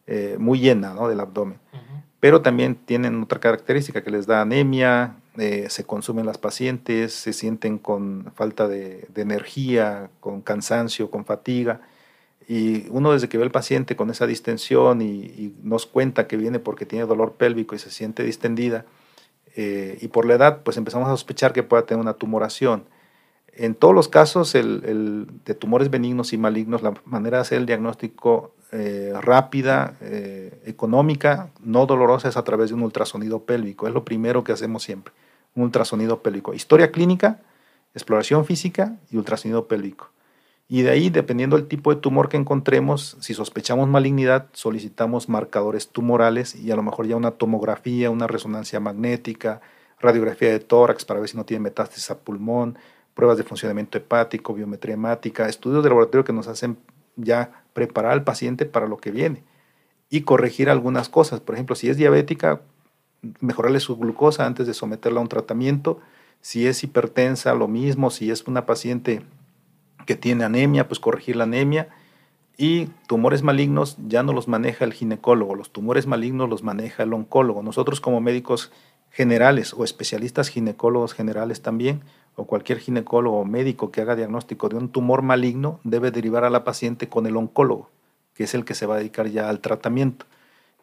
eh, 0.07 0.37
muy 0.39 0.59
llena 0.59 0.95
¿no? 0.95 1.09
del 1.09 1.21
abdomen. 1.21 1.59
Ujú. 1.73 1.92
Pero 2.23 2.41
también 2.41 2.77
tienen 2.77 3.21
otra 3.21 3.41
característica 3.41 4.05
que 4.05 4.13
les 4.13 4.29
da 4.29 4.43
anemia, 4.43 5.17
eh, 5.39 5.67
se 5.71 5.83
consumen 5.83 6.25
las 6.25 6.39
pacientes, 6.39 7.13
se 7.13 7.33
sienten 7.33 7.79
con 7.79 8.31
falta 8.37 8.69
de, 8.69 9.09
de 9.13 9.23
energía, 9.23 10.09
con 10.21 10.41
cansancio, 10.41 11.11
con 11.11 11.25
fatiga. 11.25 11.81
Y 12.47 12.87
uno 12.91 13.11
desde 13.13 13.29
que 13.29 13.39
ve 13.39 13.43
al 13.43 13.51
paciente 13.51 13.97
con 13.97 14.09
esa 14.09 14.29
distensión 14.29 15.03
y, 15.03 15.25
y 15.25 15.57
nos 15.65 15.87
cuenta 15.87 16.29
que 16.29 16.37
viene 16.37 16.61
porque 16.61 16.87
tiene 16.87 17.07
dolor 17.07 17.33
pélvico 17.33 17.75
y 17.75 17.81
se 17.81 17.91
siente 17.91 18.23
distendida, 18.23 18.87
eh, 19.57 19.99
y 20.01 20.07
por 20.09 20.25
la 20.25 20.35
edad, 20.35 20.63
pues 20.63 20.77
empezamos 20.77 21.09
a 21.09 21.11
sospechar 21.11 21.53
que 21.53 21.65
pueda 21.65 21.85
tener 21.87 22.01
una 22.01 22.15
tumoración. 22.15 22.85
En 23.55 23.75
todos 23.75 23.95
los 23.95 24.09
casos 24.09 24.55
el- 24.55 25.27
de 25.45 25.55
tumores 25.55 25.91
benignos 25.91 26.33
y 26.33 26.39
malignos, 26.39 26.83
la 26.83 26.95
manera 27.05 27.39
de 27.39 27.43
hacer 27.43 27.59
el 27.59 27.67
diagnóstico 27.67 28.53
eh, 28.75 29.13
rápida, 29.21 29.97
eh, 30.01 30.63
económica, 30.65 31.51
no 31.63 31.85
dolorosa, 31.85 32.31
es 32.31 32.39
a 32.39 32.45
través 32.45 32.71
de 32.71 32.75
un 32.75 32.83
ultrasonido 32.83 33.41
pélvico. 33.45 33.87
Es 33.87 33.93
lo 33.93 34.03
primero 34.03 34.45
que 34.45 34.53
hacemos 34.53 34.83
siempre, 34.83 35.13
un 35.55 35.65
ultrasonido 35.65 36.23
pélvico. 36.23 36.55
Historia 36.55 36.91
clínica, 36.91 37.41
exploración 37.95 38.47
física 38.47 38.97
y 39.11 39.19
ultrasonido 39.19 39.69
pélvico. 39.69 40.09
Y 40.69 40.81
de 40.81 40.91
ahí, 40.91 41.11
dependiendo 41.11 41.57
del 41.57 41.69
tipo 41.69 41.95
de 41.95 42.01
tumor 42.01 42.31
que 42.31 42.39
encontremos, 42.39 43.19
si 43.21 43.35
sospechamos 43.35 43.89
malignidad, 43.89 44.47
solicitamos 44.55 45.29
marcadores 45.29 45.89
tumorales 45.91 46.55
y 46.55 46.71
a 46.71 46.77
lo 46.77 46.83
mejor 46.83 47.07
ya 47.07 47.17
una 47.17 47.33
tomografía, 47.33 48.09
una 48.09 48.27
resonancia 48.27 48.81
magnética, 48.81 49.61
radiografía 50.01 50.49
de 50.49 50.61
tórax 50.61 51.05
para 51.05 51.21
ver 51.21 51.29
si 51.29 51.37
no 51.37 51.45
tiene 51.45 51.65
metástasis 51.65 52.11
a 52.11 52.19
pulmón, 52.21 52.79
pruebas 53.15 53.39
de 53.39 53.45
funcionamiento 53.45 53.99
hepático, 53.99 54.55
biometría 54.55 54.95
hemática, 54.95 55.49
estudios 55.49 55.83
de 55.83 55.91
laboratorio 55.91 56.25
que 56.25 56.33
nos 56.33 56.49
hacen 56.49 56.79
ya 57.17 57.65
preparar 57.73 58.13
al 58.13 58.25
paciente 58.25 58.65
para 58.65 58.87
lo 58.87 58.97
que 58.97 59.11
viene 59.11 59.45
y 60.11 60.23
corregir 60.23 60.71
algunas 60.71 61.09
cosas. 61.09 61.41
Por 61.41 61.55
ejemplo, 61.55 61.75
si 61.75 61.89
es 61.89 61.97
diabética, 61.97 62.61
mejorarle 63.41 63.81
su 63.81 63.97
glucosa 63.97 64.47
antes 64.47 64.67
de 64.67 64.75
someterla 64.75 65.21
a 65.21 65.23
un 65.23 65.29
tratamiento. 65.29 66.01
Si 66.41 66.67
es 66.67 66.85
hipertensa, 66.85 67.55
lo 67.55 67.69
mismo. 67.69 68.11
Si 68.11 68.31
es 68.31 68.47
una 68.47 68.67
paciente 68.67 69.23
que 70.07 70.17
tiene 70.17 70.45
anemia, 70.45 70.89
pues 70.89 71.01
corregir 71.01 71.37
la 71.37 71.45
anemia. 71.45 71.89
Y 72.59 72.87
tumores 73.07 73.43
malignos 73.43 73.97
ya 74.07 74.23
no 74.23 74.33
los 74.33 74.49
maneja 74.49 74.85
el 74.85 74.93
ginecólogo, 74.93 75.55
los 75.55 75.73
tumores 75.73 76.07
malignos 76.07 76.51
los 76.51 76.63
maneja 76.63 77.03
el 77.03 77.15
oncólogo. 77.15 77.63
Nosotros 77.63 78.01
como 78.01 78.21
médicos 78.21 78.71
generales 79.11 79.73
o 79.75 79.85
especialistas 79.85 80.49
ginecólogos 80.49 81.15
generales 81.15 81.63
también, 81.63 82.03
o 82.37 82.45
cualquier 82.45 82.79
ginecólogo 82.79 83.41
o 83.41 83.45
médico 83.45 83.91
que 83.91 84.01
haga 84.01 84.17
diagnóstico 84.17 84.69
de 84.69 84.77
un 84.77 84.89
tumor 84.89 85.23
maligno, 85.23 85.81
debe 85.85 86.11
derivar 86.11 86.45
a 86.45 86.51
la 86.51 86.65
paciente 86.65 87.09
con 87.09 87.27
el 87.27 87.37
oncólogo, 87.37 87.91
que 88.35 88.45
es 88.45 88.55
el 88.55 88.65
que 88.65 88.75
se 88.75 88.87
va 88.87 88.95
a 88.95 88.99
dedicar 88.99 89.29
ya 89.29 89.49
al 89.49 89.61
tratamiento. 89.61 90.27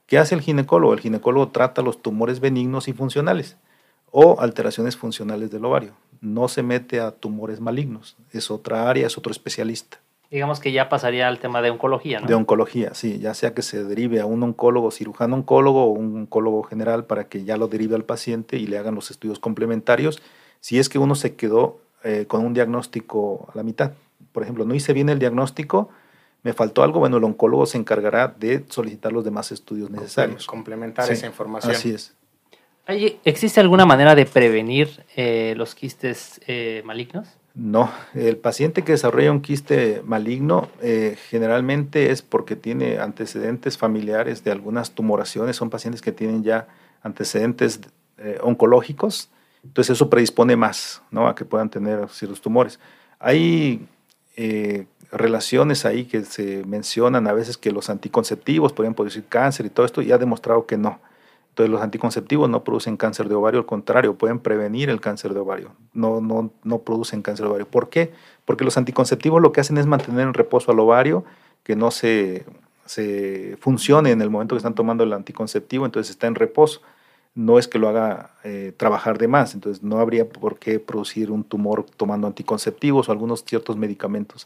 ¿Qué 0.06 0.18
hace 0.18 0.36
el 0.36 0.42
ginecólogo? 0.42 0.94
El 0.94 1.00
ginecólogo 1.00 1.50
trata 1.50 1.82
los 1.82 2.02
tumores 2.02 2.40
benignos 2.40 2.88
y 2.88 2.94
funcionales 2.94 3.58
o 4.12 4.40
alteraciones 4.40 4.98
funcionales 4.98 5.52
del 5.52 5.66
ovario. 5.66 5.94
No 6.22 6.48
se 6.48 6.64
mete 6.64 7.00
a 7.00 7.12
tumores 7.12 7.60
malignos. 7.60 8.18
Es 8.32 8.52
otra 8.52 8.90
área, 8.90 9.08
es 9.08 9.18
otro 9.18 9.32
especialista. 9.32 10.00
Digamos 10.32 10.60
que 10.60 10.72
ya 10.72 10.90
pasaría 10.90 11.28
al 11.28 11.40
tema 11.40 11.62
de 11.62 11.72
oncología, 11.72 12.20
¿no? 12.20 12.28
De 12.28 12.36
oncología, 12.36 12.94
sí, 12.94 13.18
ya 13.18 13.34
sea 13.34 13.56
que 13.56 13.64
se 13.64 13.84
derive 13.84 14.20
a 14.20 14.28
un 14.28 14.44
oncólogo, 14.44 14.92
cirujano 14.92 15.36
oncólogo 15.36 15.86
o 15.86 15.90
un 15.90 16.16
oncólogo 16.18 16.62
general 16.64 17.06
para 17.06 17.28
que 17.28 17.44
ya 17.44 17.58
lo 17.58 17.68
derive 17.68 17.96
al 17.96 18.04
paciente 18.04 18.58
y 18.58 18.68
le 18.68 18.78
hagan 18.78 18.94
los 18.94 19.10
estudios 19.10 19.40
complementarios. 19.40 20.22
Si 20.60 20.80
es 20.80 20.90
que 20.90 21.00
uno 21.00 21.16
se 21.16 21.36
quedó 21.36 21.80
eh, 22.04 22.26
con 22.28 22.46
un 22.46 22.54
diagnóstico 22.54 23.50
a 23.54 23.58
la 23.58 23.64
mitad, 23.64 23.94
por 24.32 24.44
ejemplo, 24.44 24.66
no 24.66 24.74
hice 24.76 24.94
bien 24.94 25.10
el 25.10 25.20
diagnóstico, 25.20 25.90
me 26.44 26.54
faltó 26.54 26.84
algo, 26.84 27.00
bueno, 27.00 27.18
el 27.18 27.24
oncólogo 27.24 27.66
se 27.66 27.78
encargará 27.78 28.28
de 28.28 28.64
solicitar 28.70 29.12
los 29.12 29.24
demás 29.26 29.52
estudios 29.52 29.90
necesarios. 29.90 30.46
Complementar 30.46 31.06
Sí, 31.08 31.14
esa 31.14 31.28
información. 31.28 31.74
Así 31.74 31.92
es. 31.92 32.14
¿Hay- 32.86 33.20
¿Existe 33.26 33.60
alguna 33.60 33.86
manera 33.86 34.16
de 34.16 34.26
prevenir 34.26 35.04
eh, 35.16 35.54
los 35.58 35.76
quistes 35.76 36.40
eh, 36.48 36.82
malignos? 36.86 37.28
No, 37.56 37.92
el 38.14 38.38
paciente 38.38 38.84
que 38.84 38.94
desarrolla 38.94 39.32
un 39.32 39.42
quiste 39.42 40.02
maligno 40.06 40.70
eh, 40.82 41.18
generalmente 41.30 42.10
es 42.12 42.22
porque 42.22 42.56
tiene 42.56 43.00
antecedentes 43.00 43.78
familiares 43.78 44.44
de 44.44 44.52
algunas 44.52 44.92
tumoraciones, 44.92 45.58
son 45.58 45.70
pacientes 45.70 46.02
que 46.02 46.12
tienen 46.14 46.44
ya 46.44 46.68
antecedentes 47.04 47.82
eh, 48.18 48.38
oncológicos, 48.42 49.30
entonces 49.64 49.96
eso 49.96 50.10
predispone 50.10 50.56
más 50.56 51.02
a 51.12 51.36
que 51.36 51.46
puedan 51.46 51.70
tener 51.70 52.08
ciertos 52.10 52.42
tumores. 52.42 52.80
Hay 53.20 53.88
eh, 54.38 54.86
relaciones 55.12 55.86
ahí 55.86 56.06
que 56.06 56.24
se 56.24 56.64
mencionan 56.66 57.28
a 57.28 57.34
veces 57.34 57.58
que 57.58 57.72
los 57.72 57.90
anticonceptivos 57.90 58.74
podrían 58.74 58.94
producir 58.94 59.26
cáncer 59.28 59.66
y 59.66 59.70
todo 59.70 59.86
esto, 59.86 60.02
y 60.02 60.12
ha 60.12 60.18
demostrado 60.18 60.66
que 60.66 60.78
no. 60.78 61.00
Entonces 61.50 61.72
los 61.72 61.82
anticonceptivos 61.82 62.50
no 62.50 62.64
producen 62.64 62.96
cáncer 62.96 63.28
de 63.28 63.36
ovario, 63.36 63.60
al 63.60 63.66
contrario, 63.66 64.16
pueden 64.16 64.40
prevenir 64.40 64.90
el 64.90 65.02
cáncer 65.02 65.34
de 65.34 65.42
ovario, 65.42 65.72
no, 65.94 66.22
no, 66.22 66.52
no 66.64 66.80
producen 66.80 67.22
cáncer 67.22 67.46
de 67.46 67.50
ovario. 67.50 67.68
¿Por 67.68 67.90
qué? 67.90 68.14
Porque 68.46 68.64
los 68.64 68.78
anticonceptivos 68.78 69.42
lo 69.42 69.52
que 69.52 69.60
hacen 69.60 69.78
es 69.78 69.86
mantener 69.86 70.22
en 70.22 70.34
reposo 70.34 70.72
al 70.72 70.80
ovario, 70.80 71.26
que 71.64 71.76
no 71.76 71.92
se, 71.92 72.46
se 72.86 73.58
funcione 73.60 74.12
en 74.12 74.22
el 74.22 74.30
momento 74.30 74.56
que 74.56 74.60
están 74.60 74.76
tomando 74.76 75.04
el 75.04 75.12
anticonceptivo, 75.12 75.86
entonces 75.86 76.12
está 76.12 76.28
en 76.28 76.36
reposo. 76.36 76.82
No 77.40 77.58
es 77.58 77.70
que 77.70 77.80
lo 77.80 77.88
haga 77.88 78.32
eh, 78.44 78.74
trabajar 78.76 79.18
de 79.18 79.30
más, 79.30 79.54
entonces 79.54 79.82
no 79.82 80.00
habría 80.00 80.28
por 80.28 80.60
qué 80.60 80.78
producir 80.78 81.32
un 81.32 81.46
tumor 81.46 81.86
tomando 81.96 82.28
anticonceptivos 82.28 83.08
o 83.08 83.14
algunos 83.14 83.46
ciertos 83.46 83.78
medicamentos. 83.78 84.46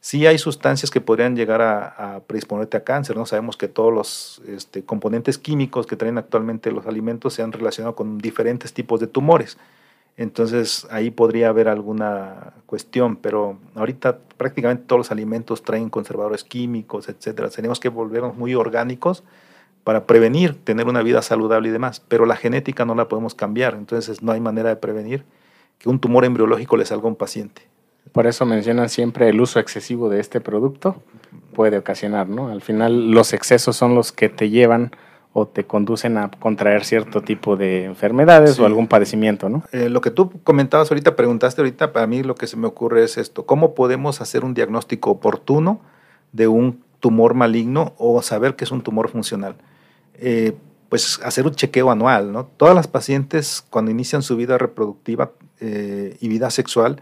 Sí 0.00 0.26
hay 0.26 0.36
sustancias 0.36 0.90
que 0.90 1.00
podrían 1.00 1.36
llegar 1.36 1.62
a, 1.62 2.20
predisponerte 2.26 2.76
a 2.76 2.84
cáncer, 2.84 3.16
¿no? 3.16 3.24
Sabemos 3.24 3.56
que 3.56 3.66
todos 3.66 3.94
los 3.94 4.42
este, 4.46 4.84
componentes 4.84 5.38
químicos 5.38 5.86
que 5.86 5.96
traen 5.96 6.18
actualmente 6.18 6.70
los 6.70 6.86
alimentos 6.86 7.32
se 7.32 7.40
han 7.40 7.50
relacionado 7.50 7.94
con 7.94 8.18
diferentes 8.18 8.74
tipos 8.74 9.00
de 9.00 9.06
tumores. 9.06 9.56
Entonces 10.18 10.86
ahí 10.90 11.10
podría 11.10 11.48
haber 11.48 11.68
alguna 11.68 12.52
cuestión, 12.66 13.16
pero 13.16 13.56
ahorita 13.74 14.18
prácticamente 14.36 14.84
todos 14.86 14.98
los 14.98 15.10
alimentos 15.10 15.62
traen 15.62 15.88
conservadores 15.88 16.44
químicos, 16.44 17.08
etcétera. 17.08 17.48
Tenemos 17.48 17.80
que 17.80 17.88
volvernos 17.88 18.36
muy 18.36 18.54
orgánicos 18.54 19.24
para 19.84 20.06
prevenir, 20.06 20.54
tener 20.64 20.86
una 20.88 21.02
vida 21.02 21.22
saludable 21.22 21.68
y 21.68 21.72
demás, 21.72 22.00
pero 22.08 22.24
la 22.26 22.36
genética 22.36 22.84
no 22.84 22.94
la 22.94 23.06
podemos 23.08 23.34
cambiar, 23.34 23.74
entonces 23.74 24.22
no 24.22 24.32
hay 24.32 24.40
manera 24.40 24.70
de 24.70 24.76
prevenir 24.76 25.24
que 25.78 25.88
un 25.90 25.98
tumor 26.00 26.24
embriológico 26.24 26.76
le 26.76 26.86
salga 26.86 27.04
a 27.04 27.08
un 27.08 27.16
paciente. 27.16 27.62
Por 28.12 28.26
eso 28.26 28.46
mencionan 28.46 28.88
siempre 28.88 29.28
el 29.28 29.40
uso 29.40 29.60
excesivo 29.60 30.08
de 30.08 30.20
este 30.20 30.40
producto 30.40 31.02
puede 31.52 31.78
ocasionar, 31.78 32.28
¿no? 32.28 32.48
Al 32.48 32.62
final 32.62 33.10
los 33.10 33.32
excesos 33.32 33.76
son 33.76 33.94
los 33.94 34.12
que 34.12 34.28
te 34.28 34.50
llevan 34.50 34.92
o 35.32 35.46
te 35.46 35.64
conducen 35.64 36.16
a 36.16 36.30
contraer 36.30 36.84
cierto 36.84 37.22
tipo 37.22 37.56
de 37.56 37.84
enfermedades 37.84 38.54
Sí. 38.54 38.62
o 38.62 38.66
algún 38.66 38.86
padecimiento, 38.86 39.48
¿no? 39.48 39.64
Eh, 39.72 39.88
lo 39.88 40.00
que 40.00 40.10
tú 40.12 40.30
comentabas 40.44 40.90
ahorita, 40.90 41.16
preguntaste 41.16 41.60
ahorita, 41.60 41.92
para 41.92 42.06
mí 42.06 42.22
lo 42.22 42.36
que 42.36 42.46
se 42.46 42.56
me 42.56 42.68
ocurre 42.68 43.02
es 43.02 43.18
esto, 43.18 43.44
¿cómo 43.44 43.74
podemos 43.74 44.20
hacer 44.20 44.44
un 44.44 44.54
diagnóstico 44.54 45.10
oportuno 45.10 45.80
de 46.32 46.46
un 46.46 46.84
tumor 47.00 47.34
maligno 47.34 47.94
o 47.98 48.22
saber 48.22 48.54
que 48.54 48.64
es 48.64 48.70
un 48.70 48.82
tumor 48.82 49.08
funcional? 49.08 49.56
Eh, 50.18 50.56
pues 50.88 51.18
hacer 51.24 51.44
un 51.46 51.54
chequeo 51.54 51.90
anual, 51.90 52.30
¿no? 52.32 52.46
Todas 52.46 52.74
las 52.74 52.86
pacientes 52.86 53.64
cuando 53.68 53.90
inician 53.90 54.22
su 54.22 54.36
vida 54.36 54.58
reproductiva 54.58 55.32
eh, 55.60 56.16
y 56.20 56.28
vida 56.28 56.50
sexual 56.50 57.00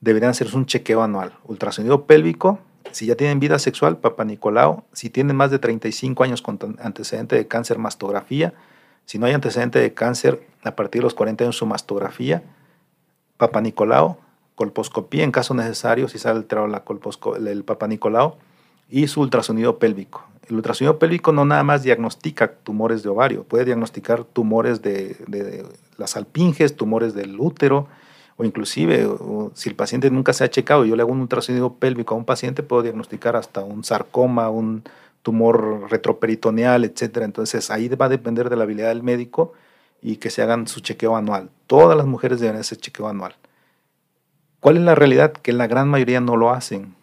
deberían 0.00 0.30
hacerse 0.30 0.56
un 0.56 0.66
chequeo 0.66 1.02
anual, 1.02 1.34
ultrasonido 1.44 2.04
pélvico, 2.06 2.58
si 2.90 3.06
ya 3.06 3.14
tienen 3.16 3.38
vida 3.38 3.58
sexual, 3.58 3.98
Papa 3.98 4.24
Nicolau, 4.24 4.84
si 4.92 5.10
tienen 5.10 5.36
más 5.36 5.50
de 5.50 5.58
35 5.58 6.24
años 6.24 6.42
con 6.42 6.58
antecedente 6.80 7.36
de 7.36 7.46
cáncer, 7.46 7.78
mastografía, 7.78 8.54
si 9.04 9.18
no 9.18 9.26
hay 9.26 9.34
antecedente 9.34 9.78
de 9.78 9.92
cáncer, 9.94 10.46
a 10.64 10.74
partir 10.74 11.00
de 11.02 11.04
los 11.04 11.14
40 11.14 11.44
años 11.44 11.56
su 11.56 11.66
mastografía, 11.66 12.42
Papa 13.36 13.60
Nicolau, 13.60 14.16
colposcopía 14.54 15.22
en 15.22 15.30
caso 15.30 15.54
necesario, 15.54 16.08
si 16.08 16.18
sale 16.18 16.38
alterado 16.38 16.66
la 16.66 16.84
colposco- 16.84 17.36
el, 17.36 17.46
el 17.46 17.62
Papa 17.62 17.86
Nicolau, 17.86 18.36
y 18.88 19.06
su 19.06 19.20
ultrasonido 19.20 19.78
pélvico. 19.78 20.24
El 20.48 20.56
ultrasonido 20.56 20.98
pélvico 20.98 21.32
no 21.32 21.44
nada 21.44 21.62
más 21.62 21.82
diagnostica 21.82 22.52
tumores 22.52 23.02
de 23.02 23.08
ovario, 23.08 23.44
puede 23.44 23.66
diagnosticar 23.66 24.24
tumores 24.24 24.82
de, 24.82 25.66
las 25.96 26.16
alpinges, 26.16 26.76
tumores 26.76 27.14
del 27.14 27.38
útero, 27.38 27.86
o 28.36 28.44
inclusive 28.44 29.08
si 29.54 29.68
el 29.68 29.74
paciente 29.74 30.10
nunca 30.10 30.32
se 30.32 30.44
ha 30.44 30.48
checado 30.50 30.84
yo 30.84 30.94
le 30.94 31.02
hago 31.02 31.10
un 31.10 31.20
ultrasonido 31.20 31.74
pélvico 31.74 32.14
a 32.14 32.18
un 32.18 32.24
paciente, 32.24 32.62
puedo 32.62 32.82
diagnosticar 32.82 33.36
hasta 33.36 33.64
un 33.64 33.84
sarcoma, 33.84 34.48
un 34.48 34.84
tumor 35.22 35.90
retroperitoneal, 35.90 36.84
etcétera. 36.84 37.26
Entonces 37.26 37.70
ahí 37.70 37.88
va 37.88 38.06
a 38.06 38.08
depender 38.08 38.48
de 38.48 38.56
la 38.56 38.64
habilidad 38.64 38.88
del 38.88 39.02
médico 39.02 39.52
y 40.00 40.16
que 40.16 40.30
se 40.30 40.42
hagan 40.42 40.66
su 40.68 40.80
chequeo 40.80 41.16
anual. 41.16 41.50
Todas 41.66 41.96
las 41.96 42.06
mujeres 42.06 42.40
deben 42.40 42.56
hacer 42.56 42.78
chequeo 42.78 43.08
anual. 43.08 43.34
¿Cuál 44.60 44.78
es 44.78 44.82
la 44.82 44.94
realidad? 44.94 45.32
Que 45.32 45.52
la 45.52 45.66
gran 45.66 45.88
mayoría 45.88 46.20
no 46.20 46.36
lo 46.36 46.50
hacen. 46.50 46.94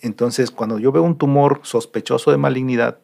Entonces, 0.00 0.50
cuando 0.50 0.78
yo 0.78 0.92
veo 0.92 1.02
un 1.02 1.18
tumor 1.18 1.60
sospechoso 1.62 2.30
de 2.30 2.36
malignidad, 2.36 2.98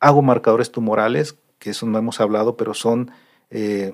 hago 0.00 0.22
marcadores 0.22 0.72
tumorales, 0.72 1.36
que 1.58 1.70
eso 1.70 1.86
no 1.86 1.98
hemos 1.98 2.20
hablado, 2.20 2.56
pero 2.56 2.74
son 2.74 3.10
eh, 3.50 3.92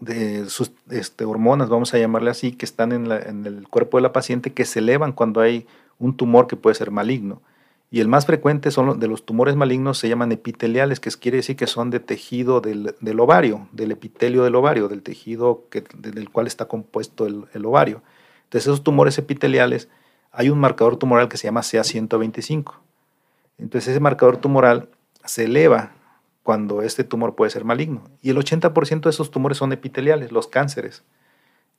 de 0.00 0.46
este, 0.90 1.24
hormonas, 1.24 1.68
vamos 1.68 1.94
a 1.94 1.98
llamarle 1.98 2.30
así, 2.30 2.52
que 2.52 2.66
están 2.66 2.92
en, 2.92 3.46
el 3.46 3.66
cuerpo 3.68 3.96
de 3.96 4.02
la 4.02 4.12
paciente, 4.12 4.52
que 4.52 4.64
se 4.64 4.80
elevan 4.80 5.12
cuando 5.12 5.40
hay 5.40 5.66
un 5.98 6.16
tumor 6.16 6.46
que 6.46 6.56
puede 6.56 6.74
ser 6.74 6.90
maligno. 6.90 7.42
Y 7.90 8.00
el 8.00 8.08
más 8.08 8.26
frecuente 8.26 8.70
son 8.70 8.86
los, 8.86 9.00
de 9.00 9.06
los 9.06 9.24
tumores 9.24 9.56
malignos, 9.56 9.98
se 9.98 10.08
llaman 10.08 10.32
epiteliales, 10.32 11.00
que 11.00 11.10
quiere 11.10 11.38
decir 11.38 11.56
que 11.56 11.66
son 11.66 11.90
de 11.90 12.00
tejido 12.00 12.60
del, 12.60 13.20
ovario, 13.20 13.68
del 13.72 13.92
epitelio 13.92 14.44
del 14.44 14.56
ovario, 14.56 14.88
del 14.88 15.02
tejido 15.02 15.64
del 15.94 16.30
cual 16.30 16.46
está 16.46 16.66
compuesto 16.66 17.26
el, 17.26 17.44
el, 17.54 17.64
ovario. 17.64 18.02
Entonces 18.44 18.66
esos 18.66 18.82
tumores 18.82 19.16
epiteliales, 19.18 19.88
hay 20.36 20.50
un 20.50 20.58
marcador 20.58 20.98
tumoral 20.98 21.28
que 21.28 21.38
se 21.38 21.48
llama 21.48 21.62
CA125. 21.62 22.74
Entonces 23.58 23.88
ese 23.88 24.00
marcador 24.00 24.36
tumoral 24.36 24.90
se 25.24 25.44
eleva 25.44 25.92
cuando 26.42 26.82
este 26.82 27.04
tumor 27.04 27.34
puede 27.34 27.50
ser 27.50 27.64
maligno. 27.64 28.02
Y 28.20 28.30
el 28.30 28.36
80% 28.36 29.00
de 29.00 29.10
esos 29.10 29.30
tumores 29.30 29.56
son 29.56 29.72
epiteliales, 29.72 30.32
los 30.32 30.46
cánceres. 30.46 31.04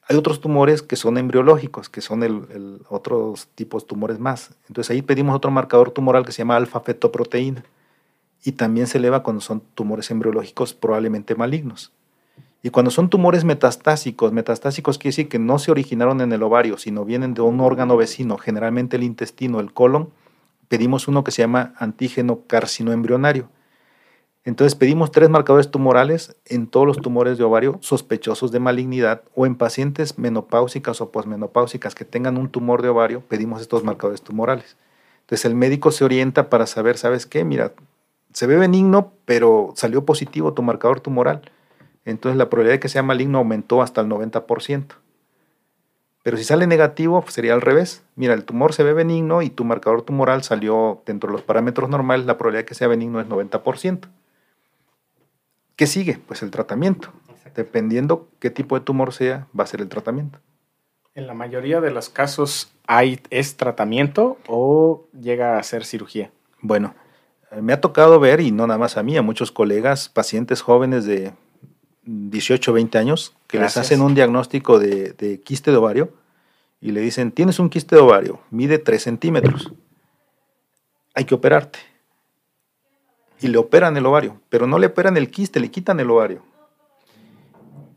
Hay 0.09 0.15
otros 0.17 0.41
tumores 0.41 0.81
que 0.81 0.95
son 0.95 1.19
embriológicos, 1.19 1.87
que 1.87 2.01
son 2.01 2.83
otros 2.89 3.47
tipos 3.53 3.83
de 3.83 3.89
tumores 3.89 4.19
más. 4.19 4.55
Entonces 4.67 4.89
ahí 4.89 5.03
pedimos 5.03 5.35
otro 5.35 5.51
marcador 5.51 5.91
tumoral 5.91 6.25
que 6.25 6.31
se 6.31 6.39
llama 6.39 6.57
alfa-fetoproteína. 6.57 7.63
Y 8.43 8.53
también 8.53 8.87
se 8.87 8.97
eleva 8.97 9.21
cuando 9.21 9.41
son 9.41 9.61
tumores 9.75 10.09
embriológicos 10.09 10.73
probablemente 10.73 11.35
malignos. 11.35 11.91
Y 12.67 12.69
cuando 12.69 12.91
son 12.91 13.09
tumores 13.09 13.45
metastásicos, 13.45 14.33
metastásicos 14.33 14.97
quiere 14.97 15.13
decir 15.13 15.29
que 15.29 15.39
no 15.39 15.57
se 15.57 15.71
originaron 15.71 16.19
en 16.19 16.33
el 16.33 16.43
ovario, 16.43 16.77
sino 16.77 17.05
vienen 17.05 17.33
de 17.33 17.39
un 17.39 17.61
órgano 17.61 17.95
vecino, 17.95 18.37
generalmente 18.37 18.97
el 18.97 19.03
intestino, 19.03 19.61
el 19.61 19.71
colon, 19.71 20.09
pedimos 20.67 21.07
uno 21.07 21.23
que 21.23 21.31
se 21.31 21.43
llama 21.43 21.75
antígeno 21.77 22.41
carcinoembrionario. 22.45 23.47
Entonces 24.43 24.75
pedimos 24.75 25.13
tres 25.13 25.29
marcadores 25.29 25.71
tumorales 25.71 26.35
en 26.43 26.67
todos 26.67 26.85
los 26.85 26.97
tumores 26.97 27.37
de 27.37 27.45
ovario 27.45 27.77
sospechosos 27.79 28.51
de 28.51 28.59
malignidad 28.59 29.21
o 29.33 29.45
en 29.45 29.55
pacientes 29.55 30.19
menopáusicas 30.19 30.99
o 30.99 31.09
posmenopáusicas 31.09 31.95
que 31.95 32.03
tengan 32.03 32.35
un 32.35 32.49
tumor 32.49 32.81
de 32.81 32.89
ovario, 32.89 33.21
pedimos 33.21 33.61
estos 33.61 33.85
marcadores 33.85 34.21
tumorales. 34.21 34.75
Entonces 35.21 35.45
el 35.45 35.55
médico 35.55 35.91
se 35.91 36.03
orienta 36.03 36.49
para 36.49 36.67
saber, 36.67 36.97
¿sabes 36.97 37.25
qué? 37.25 37.45
Mira, 37.45 37.71
se 38.33 38.45
ve 38.45 38.57
benigno, 38.57 39.13
pero 39.23 39.71
salió 39.77 40.03
positivo 40.03 40.51
tu 40.51 40.63
marcador 40.63 40.99
tumoral. 40.99 41.49
Entonces 42.07 42.37
la 42.37 42.49
probabilidad 42.49 42.75
de 42.75 42.79
que 42.79 42.87
sea 42.87 43.03
maligno 43.03 43.39
aumentó 43.39 43.81
hasta 43.81 43.99
el 43.99 44.07
90%. 44.07 44.85
Pero 46.23 46.37
si 46.37 46.45
sale 46.45 46.65
negativo, 46.65 47.21
pues 47.21 47.33
sería 47.33 47.53
al 47.53 47.59
revés. 47.59 48.01
Mira, 48.15 48.33
el 48.33 48.45
tumor 48.45 48.73
se 48.73 48.83
ve 48.83 48.93
benigno 48.93 49.41
y 49.41 49.49
tu 49.49 49.65
marcador 49.65 50.03
tumoral 50.03 50.41
salió 50.41 51.01
dentro 51.05 51.27
de 51.27 51.33
los 51.33 51.41
parámetros 51.41 51.89
normales, 51.89 52.25
la 52.25 52.37
probabilidad 52.37 52.61
de 52.61 52.65
que 52.65 52.75
sea 52.75 52.87
benigno 52.87 53.19
es 53.19 53.27
90%. 53.27 54.07
¿Qué 55.75 55.85
sigue? 55.85 56.17
Pues 56.25 56.41
el 56.43 56.49
tratamiento. 56.49 57.11
Dependiendo 57.55 58.29
qué 58.39 58.51
tipo 58.51 58.79
de 58.79 58.85
tumor 58.85 59.11
sea, 59.11 59.47
va 59.57 59.65
a 59.65 59.67
ser 59.67 59.81
el 59.81 59.89
tratamiento. 59.89 60.39
En 61.13 61.27
la 61.27 61.33
mayoría 61.33 61.81
de 61.81 61.91
los 61.91 62.07
casos, 62.07 62.71
¿hay, 62.87 63.19
¿es 63.31 63.57
tratamiento 63.57 64.37
o 64.47 65.07
llega 65.19 65.57
a 65.57 65.63
ser 65.63 65.83
cirugía? 65.83 66.31
Bueno, 66.61 66.95
me 67.61 67.73
ha 67.73 67.81
tocado 67.81 68.19
ver, 68.21 68.39
y 68.39 68.51
no 68.51 68.65
nada 68.65 68.77
más 68.77 68.95
a 68.95 69.03
mí, 69.03 69.17
a 69.17 69.21
muchos 69.21 69.51
colegas, 69.51 70.07
pacientes 70.07 70.61
jóvenes 70.61 71.05
de 71.05 71.33
18, 72.07 72.73
20 72.73 72.97
años, 72.97 73.35
que 73.47 73.57
Gracias. 73.57 73.75
les 73.75 73.85
hacen 73.85 74.01
un 74.01 74.15
diagnóstico 74.15 74.79
de, 74.79 75.13
de, 75.13 75.41
quiste 75.41 75.71
de 75.71 75.77
ovario 75.77 76.13
y 76.79 76.91
le 76.91 77.01
dicen, 77.01 77.31
tienes 77.31 77.59
un 77.59 77.69
quiste 77.69 77.95
de 77.95 78.01
ovario, 78.01 78.39
mide 78.49 78.79
3 78.79 79.01
centímetros, 79.01 79.73
hay 81.13 81.25
que 81.25 81.35
operarte 81.35 81.79
y 83.41 83.47
le 83.47 83.57
operan 83.57 83.97
el 83.97 84.05
ovario, 84.05 84.39
pero 84.49 84.67
no 84.67 84.79
le 84.79 84.87
operan 84.87 85.17
el 85.17 85.29
quiste, 85.29 85.59
le 85.59 85.69
quitan 85.69 85.99
el 85.99 86.09
ovario. 86.09 86.43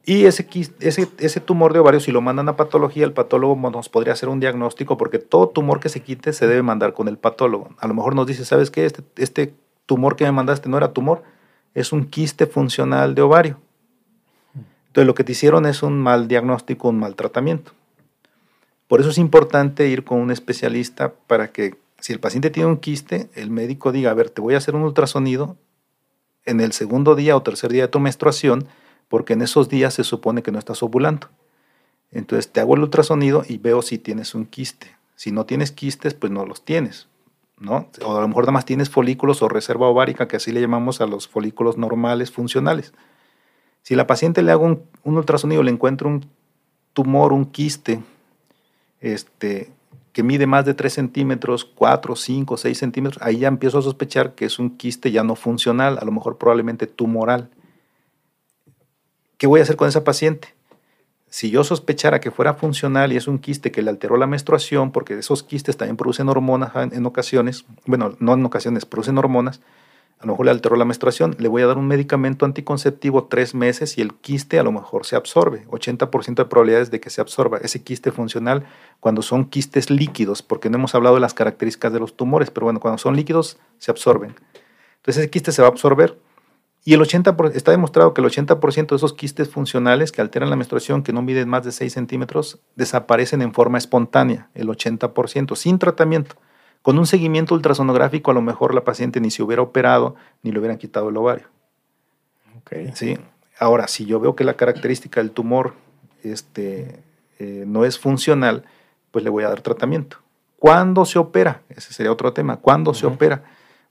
Y 0.04 0.24
ese, 0.24 0.46
quiste, 0.46 0.88
ese, 0.88 1.08
ese 1.18 1.40
tumor 1.40 1.72
de 1.72 1.78
ovario, 1.78 2.00
si 2.00 2.10
lo 2.10 2.20
mandan 2.20 2.48
a 2.48 2.56
patología, 2.56 3.04
el 3.04 3.12
patólogo 3.12 3.54
nos 3.70 3.88
podría 3.88 4.14
hacer 4.14 4.28
un 4.28 4.40
diagnóstico 4.40 4.96
porque 4.96 5.18
todo 5.18 5.50
tumor 5.50 5.78
que 5.78 5.88
se 5.88 6.02
quite 6.02 6.32
se 6.32 6.46
debe 6.46 6.62
mandar 6.62 6.94
con 6.94 7.06
el 7.06 7.18
patólogo. 7.18 7.68
A 7.78 7.86
lo 7.86 7.94
mejor 7.94 8.14
nos 8.14 8.26
dice, 8.26 8.44
¿sabes 8.44 8.70
qué? 8.70 8.86
Este, 8.86 9.02
este 9.16 9.54
tumor 9.86 10.16
que 10.16 10.24
me 10.24 10.32
mandaste 10.32 10.68
no 10.68 10.78
era 10.78 10.92
tumor, 10.92 11.22
es 11.74 11.92
un 11.92 12.06
quiste 12.06 12.46
funcional 12.46 13.14
de 13.14 13.22
ovario. 13.22 13.60
Entonces 14.90 15.06
lo 15.06 15.14
que 15.14 15.22
te 15.22 15.32
hicieron 15.32 15.66
es 15.66 15.84
un 15.84 16.00
mal 16.00 16.26
diagnóstico, 16.26 16.88
un 16.88 16.98
mal 16.98 17.14
tratamiento. 17.14 17.70
Por 18.88 19.00
eso 19.00 19.10
es 19.10 19.18
importante 19.18 19.86
ir 19.86 20.02
con 20.02 20.18
un 20.18 20.32
especialista 20.32 21.12
para 21.28 21.52
que 21.52 21.76
si 22.00 22.12
el 22.12 22.18
paciente 22.18 22.50
tiene 22.50 22.68
un 22.68 22.78
quiste, 22.78 23.30
el 23.36 23.52
médico 23.52 23.92
diga, 23.92 24.10
a 24.10 24.14
ver, 24.14 24.30
te 24.30 24.40
voy 24.40 24.54
a 24.54 24.58
hacer 24.58 24.74
un 24.74 24.82
ultrasonido 24.82 25.56
en 26.44 26.60
el 26.60 26.72
segundo 26.72 27.14
día 27.14 27.36
o 27.36 27.42
tercer 27.44 27.70
día 27.70 27.82
de 27.82 27.88
tu 27.88 28.00
menstruación, 28.00 28.66
porque 29.06 29.34
en 29.34 29.42
esos 29.42 29.68
días 29.68 29.94
se 29.94 30.02
supone 30.02 30.42
que 30.42 30.50
no 30.50 30.58
estás 30.58 30.82
ovulando. 30.82 31.28
Entonces 32.10 32.50
te 32.50 32.58
hago 32.58 32.74
el 32.74 32.82
ultrasonido 32.82 33.44
y 33.48 33.58
veo 33.58 33.82
si 33.82 33.96
tienes 33.96 34.34
un 34.34 34.44
quiste. 34.44 34.96
Si 35.14 35.30
no 35.30 35.46
tienes 35.46 35.70
quistes, 35.70 36.14
pues 36.14 36.32
no 36.32 36.44
los 36.46 36.64
tienes, 36.64 37.06
¿no? 37.58 37.88
O 38.04 38.16
a 38.16 38.20
lo 38.22 38.26
mejor 38.26 38.42
nada 38.42 38.54
más 38.54 38.64
tienes 38.64 38.90
folículos 38.90 39.40
o 39.40 39.48
reserva 39.48 39.86
ovárica, 39.86 40.26
que 40.26 40.34
así 40.34 40.50
le 40.50 40.60
llamamos 40.60 41.00
a 41.00 41.06
los 41.06 41.28
folículos 41.28 41.78
normales 41.78 42.32
funcionales. 42.32 42.92
Si 43.82 43.94
la 43.94 44.06
paciente 44.06 44.42
le 44.42 44.52
hago 44.52 44.64
un, 44.64 44.82
un 45.04 45.16
ultrasonido, 45.16 45.62
le 45.62 45.70
encuentro 45.70 46.08
un 46.08 46.26
tumor, 46.92 47.32
un 47.32 47.44
quiste, 47.46 48.02
este, 49.00 49.70
que 50.12 50.22
mide 50.22 50.46
más 50.46 50.64
de 50.64 50.74
3 50.74 50.92
centímetros, 50.92 51.64
4, 51.64 52.16
5, 52.16 52.56
6 52.56 52.78
centímetros, 52.78 53.22
ahí 53.22 53.38
ya 53.38 53.48
empiezo 53.48 53.78
a 53.78 53.82
sospechar 53.82 54.34
que 54.34 54.44
es 54.44 54.58
un 54.58 54.76
quiste 54.76 55.10
ya 55.10 55.22
no 55.22 55.36
funcional, 55.36 55.98
a 55.98 56.04
lo 56.04 56.12
mejor 56.12 56.36
probablemente 56.36 56.86
tumoral. 56.86 57.48
¿Qué 59.38 59.46
voy 59.46 59.60
a 59.60 59.62
hacer 59.62 59.76
con 59.76 59.88
esa 59.88 60.04
paciente? 60.04 60.48
Si 61.28 61.50
yo 61.50 61.62
sospechara 61.62 62.20
que 62.20 62.32
fuera 62.32 62.54
funcional 62.54 63.12
y 63.12 63.16
es 63.16 63.28
un 63.28 63.38
quiste 63.38 63.70
que 63.70 63.82
le 63.82 63.90
alteró 63.90 64.16
la 64.16 64.26
menstruación, 64.26 64.90
porque 64.90 65.16
esos 65.16 65.44
quistes 65.44 65.76
también 65.76 65.96
producen 65.96 66.28
hormonas 66.28 66.72
en 66.74 67.06
ocasiones, 67.06 67.64
bueno, 67.86 68.16
no 68.18 68.34
en 68.34 68.44
ocasiones, 68.44 68.84
producen 68.84 69.16
hormonas, 69.16 69.60
a 70.20 70.26
lo 70.26 70.34
mejor 70.34 70.44
le 70.44 70.52
alteró 70.52 70.76
la 70.76 70.84
menstruación, 70.84 71.34
le 71.38 71.48
voy 71.48 71.62
a 71.62 71.66
dar 71.66 71.78
un 71.78 71.86
medicamento 71.86 72.44
anticonceptivo 72.44 73.24
tres 73.24 73.54
meses 73.54 73.96
y 73.96 74.02
el 74.02 74.12
quiste 74.12 74.58
a 74.58 74.62
lo 74.62 74.70
mejor 74.70 75.06
se 75.06 75.16
absorbe. 75.16 75.66
80% 75.68 76.34
de 76.34 76.44
probabilidades 76.44 76.90
de 76.90 77.00
que 77.00 77.08
se 77.08 77.22
absorba 77.22 77.56
ese 77.58 77.82
quiste 77.82 78.12
funcional 78.12 78.66
cuando 79.00 79.22
son 79.22 79.46
quistes 79.46 79.88
líquidos, 79.88 80.42
porque 80.42 80.68
no 80.68 80.76
hemos 80.76 80.94
hablado 80.94 81.14
de 81.14 81.22
las 81.22 81.32
características 81.32 81.94
de 81.94 82.00
los 82.00 82.16
tumores, 82.16 82.50
pero 82.50 82.66
bueno, 82.66 82.80
cuando 82.80 82.98
son 82.98 83.16
líquidos 83.16 83.58
se 83.78 83.90
absorben. 83.90 84.34
Entonces 84.98 85.22
ese 85.22 85.30
quiste 85.30 85.52
se 85.52 85.62
va 85.62 85.68
a 85.68 85.70
absorber 85.70 86.18
y 86.84 86.94
el 86.94 87.00
80%, 87.00 87.54
está 87.54 87.70
demostrado 87.70 88.12
que 88.12 88.20
el 88.20 88.26
80% 88.26 88.88
de 88.88 88.96
esos 88.96 89.14
quistes 89.14 89.48
funcionales 89.48 90.12
que 90.12 90.20
alteran 90.20 90.50
la 90.50 90.56
menstruación, 90.56 91.02
que 91.02 91.12
no 91.12 91.22
miden 91.22 91.48
más 91.48 91.64
de 91.64 91.72
6 91.72 91.92
centímetros, 91.92 92.60
desaparecen 92.74 93.42
en 93.42 93.52
forma 93.52 93.78
espontánea, 93.78 94.48
el 94.54 94.68
80%, 94.68 95.56
sin 95.56 95.78
tratamiento. 95.78 96.36
Con 96.82 96.98
un 96.98 97.06
seguimiento 97.06 97.54
ultrasonográfico 97.54 98.30
a 98.30 98.34
lo 98.34 98.42
mejor 98.42 98.74
la 98.74 98.84
paciente 98.84 99.20
ni 99.20 99.30
se 99.30 99.42
hubiera 99.42 99.62
operado 99.62 100.16
ni 100.42 100.50
le 100.50 100.58
hubieran 100.58 100.78
quitado 100.78 101.10
el 101.10 101.16
ovario. 101.16 101.46
Okay. 102.62 102.90
¿Sí? 102.94 103.18
Ahora, 103.58 103.88
si 103.88 104.06
yo 104.06 104.20
veo 104.20 104.34
que 104.34 104.44
la 104.44 104.54
característica 104.54 105.20
del 105.20 105.32
tumor 105.32 105.74
este, 106.22 107.02
eh, 107.38 107.64
no 107.66 107.84
es 107.84 107.98
funcional, 107.98 108.64
pues 109.10 109.24
le 109.24 109.30
voy 109.30 109.44
a 109.44 109.48
dar 109.48 109.60
tratamiento. 109.60 110.18
¿Cuándo 110.58 111.04
se 111.04 111.18
opera? 111.18 111.62
Ese 111.68 111.92
sería 111.92 112.12
otro 112.12 112.32
tema. 112.32 112.56
¿Cuándo 112.56 112.90
uh 112.90 112.94
-huh. 112.94 112.98
se 112.98 113.06
opera? 113.06 113.42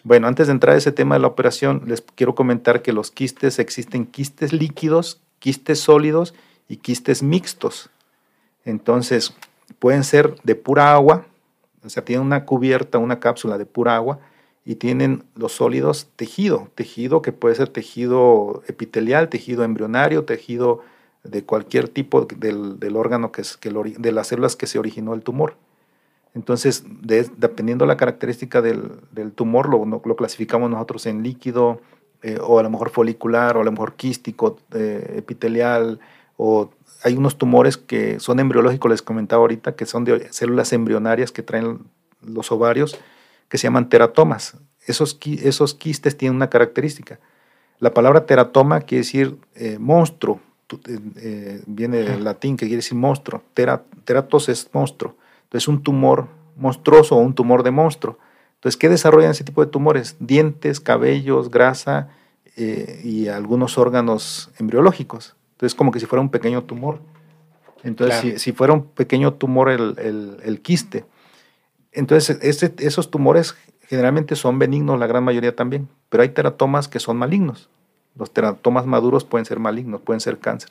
Bueno, 0.04 0.28
antes 0.28 0.48
de 0.48 0.54
entrar 0.54 0.76
a 0.76 0.78
ese 0.78 0.92
tema 0.92 1.16
de 1.16 1.22
la 1.22 1.28
operación, 1.28 1.84
les 1.86 2.02
quiero 2.02 2.34
comentar 2.34 2.82
que 2.82 2.94
los 2.94 3.12
quistes 3.12 3.60
existen 3.60 4.06
quistes 4.06 4.54
líquidos, 4.54 5.22
quistes 5.40 5.80
sólidos 5.80 6.34
y 6.68 6.78
quistes 6.78 7.22
mixtos. 7.22 7.90
Entonces, 8.64 9.36
pueden 9.80 10.04
ser 10.04 10.36
de 10.44 10.56
pura 10.56 10.94
agua, 10.94 11.26
o 11.84 11.90
sea, 11.90 12.04
tienen 12.04 12.26
una 12.26 12.46
cubierta, 12.46 12.98
una 12.98 13.20
cápsula 13.20 13.58
de 13.58 13.66
pura 13.66 13.96
agua 13.96 14.20
y 14.66 14.76
tienen 14.76 15.24
los 15.36 15.54
sólidos 15.54 16.10
tejido, 16.16 16.70
tejido 16.76 17.22
que 17.22 17.32
puede 17.32 17.56
ser 17.56 17.70
tejido 17.70 18.64
epitelial, 18.68 19.30
tejido 19.30 19.64
embrionario, 19.64 20.26
tejido 20.26 20.82
de 21.24 21.44
cualquier 21.44 21.90
tipo 21.90 22.26
del, 22.26 22.80
del 22.80 22.96
órgano 22.96 23.32
que 23.32 23.42
es, 23.42 23.58
que 23.58 23.72
de 23.72 24.12
las 24.12 24.28
células 24.28 24.56
que 24.56 24.68
se 24.68 24.80
originó 24.80 25.14
el 25.14 25.22
tumor. 25.22 25.56
Entonces, 26.36 26.84
de, 27.02 27.28
dependiendo 27.38 27.84
de 27.84 27.88
la 27.88 27.98
característica 27.98 28.62
del, 28.62 28.92
del 29.12 29.32
tumor, 29.32 29.70
lo, 29.70 29.84
lo, 29.86 30.16
clasificamos 30.16 30.70
nosotros 30.70 31.06
en 31.06 31.24
líquido, 31.24 31.82
eh, 32.22 32.38
o 32.42 32.60
a 32.60 32.64
lo 32.64 32.70
mejor 32.70 32.90
folicular, 32.92 33.58
o 33.58 33.62
a 33.62 33.64
lo 33.64 33.72
mejor 33.72 33.96
quístico, 33.96 34.58
eh, 34.74 35.16
epitelial, 35.18 36.00
o 36.38 36.70
hay 37.04 37.16
unos 37.16 37.38
tumores 37.38 37.78
que 37.78 38.20
son 38.20 38.40
embriológicos, 38.40 38.92
les 38.92 39.02
comentaba 39.02 39.42
ahorita, 39.42 39.76
que 39.76 39.86
son 39.86 40.06
de 40.06 40.32
células 40.32 40.74
embrionarias 40.74 41.32
que 41.32 41.44
traen 41.44 41.80
los 42.22 42.52
ovarios, 42.52 42.98
que 43.48 43.58
se 43.58 43.68
llaman 43.68 43.90
teratomas. 43.90 44.58
Esos, 44.86 45.18
esos 45.24 45.74
quistes 45.74 46.18
tienen 46.18 46.36
una 46.36 46.50
característica. 46.50 47.20
La 47.80 47.94
palabra 47.94 48.26
teratoma 48.26 48.82
quiere 48.82 49.04
decir 49.04 49.38
eh, 49.56 49.78
monstruo, 49.80 50.42
eh, 51.18 51.62
viene 51.66 51.98
del 51.98 52.24
latín 52.24 52.58
que 52.58 52.66
quiere 52.66 52.78
decir 52.78 52.98
monstruo. 52.98 53.44
Tera, 53.54 53.84
teratos 54.04 54.50
es 54.50 54.70
monstruo. 54.74 55.16
Entonces 55.44 55.68
un 55.68 55.82
tumor 55.82 56.28
monstruoso 56.56 57.16
o 57.16 57.20
un 57.20 57.34
tumor 57.34 57.64
de 57.64 57.72
monstruo. 57.72 58.20
Entonces, 58.56 58.78
¿qué 58.78 58.90
desarrollan 58.90 59.32
ese 59.32 59.46
tipo 59.46 59.64
de 59.64 59.72
tumores? 59.72 60.18
Dientes, 60.20 60.82
cabellos, 60.82 61.50
grasa 61.50 62.10
eh, 62.58 63.00
y 63.06 63.30
algunos 63.30 63.78
órganos 63.78 64.52
embriológicos. 64.60 65.38
Entonces, 65.60 65.76
como 65.76 65.92
que 65.92 66.00
si 66.00 66.06
fuera 66.06 66.22
un 66.22 66.30
pequeño 66.30 66.64
tumor. 66.64 67.00
Entonces, 67.84 68.42
si, 68.42 68.54
fuera 68.54 68.72
un 68.72 68.86
pequeño 68.86 69.34
tumor 69.34 69.70
el, 69.70 70.60
quiste. 70.64 71.04
Entonces, 71.92 72.40
esos 72.42 73.12
tumores 73.12 73.56
generalmente 73.82 74.38
son 74.38 74.58
benignos, 74.58 74.98
la 74.98 75.08
gran 75.08 75.26
mayoría 75.26 75.54
también, 75.54 75.90
pero 76.08 76.24
hay 76.24 76.30
teratomas 76.30 76.88
que 76.88 77.00
son 77.00 77.18
malignos. 77.18 77.70
Los 78.16 78.32
teratomas 78.32 78.86
maduros 78.86 79.26
pueden 79.26 79.44
ser 79.44 79.60
malignos, 79.60 80.00
pueden 80.00 80.22
ser 80.22 80.40
cáncer. 80.40 80.70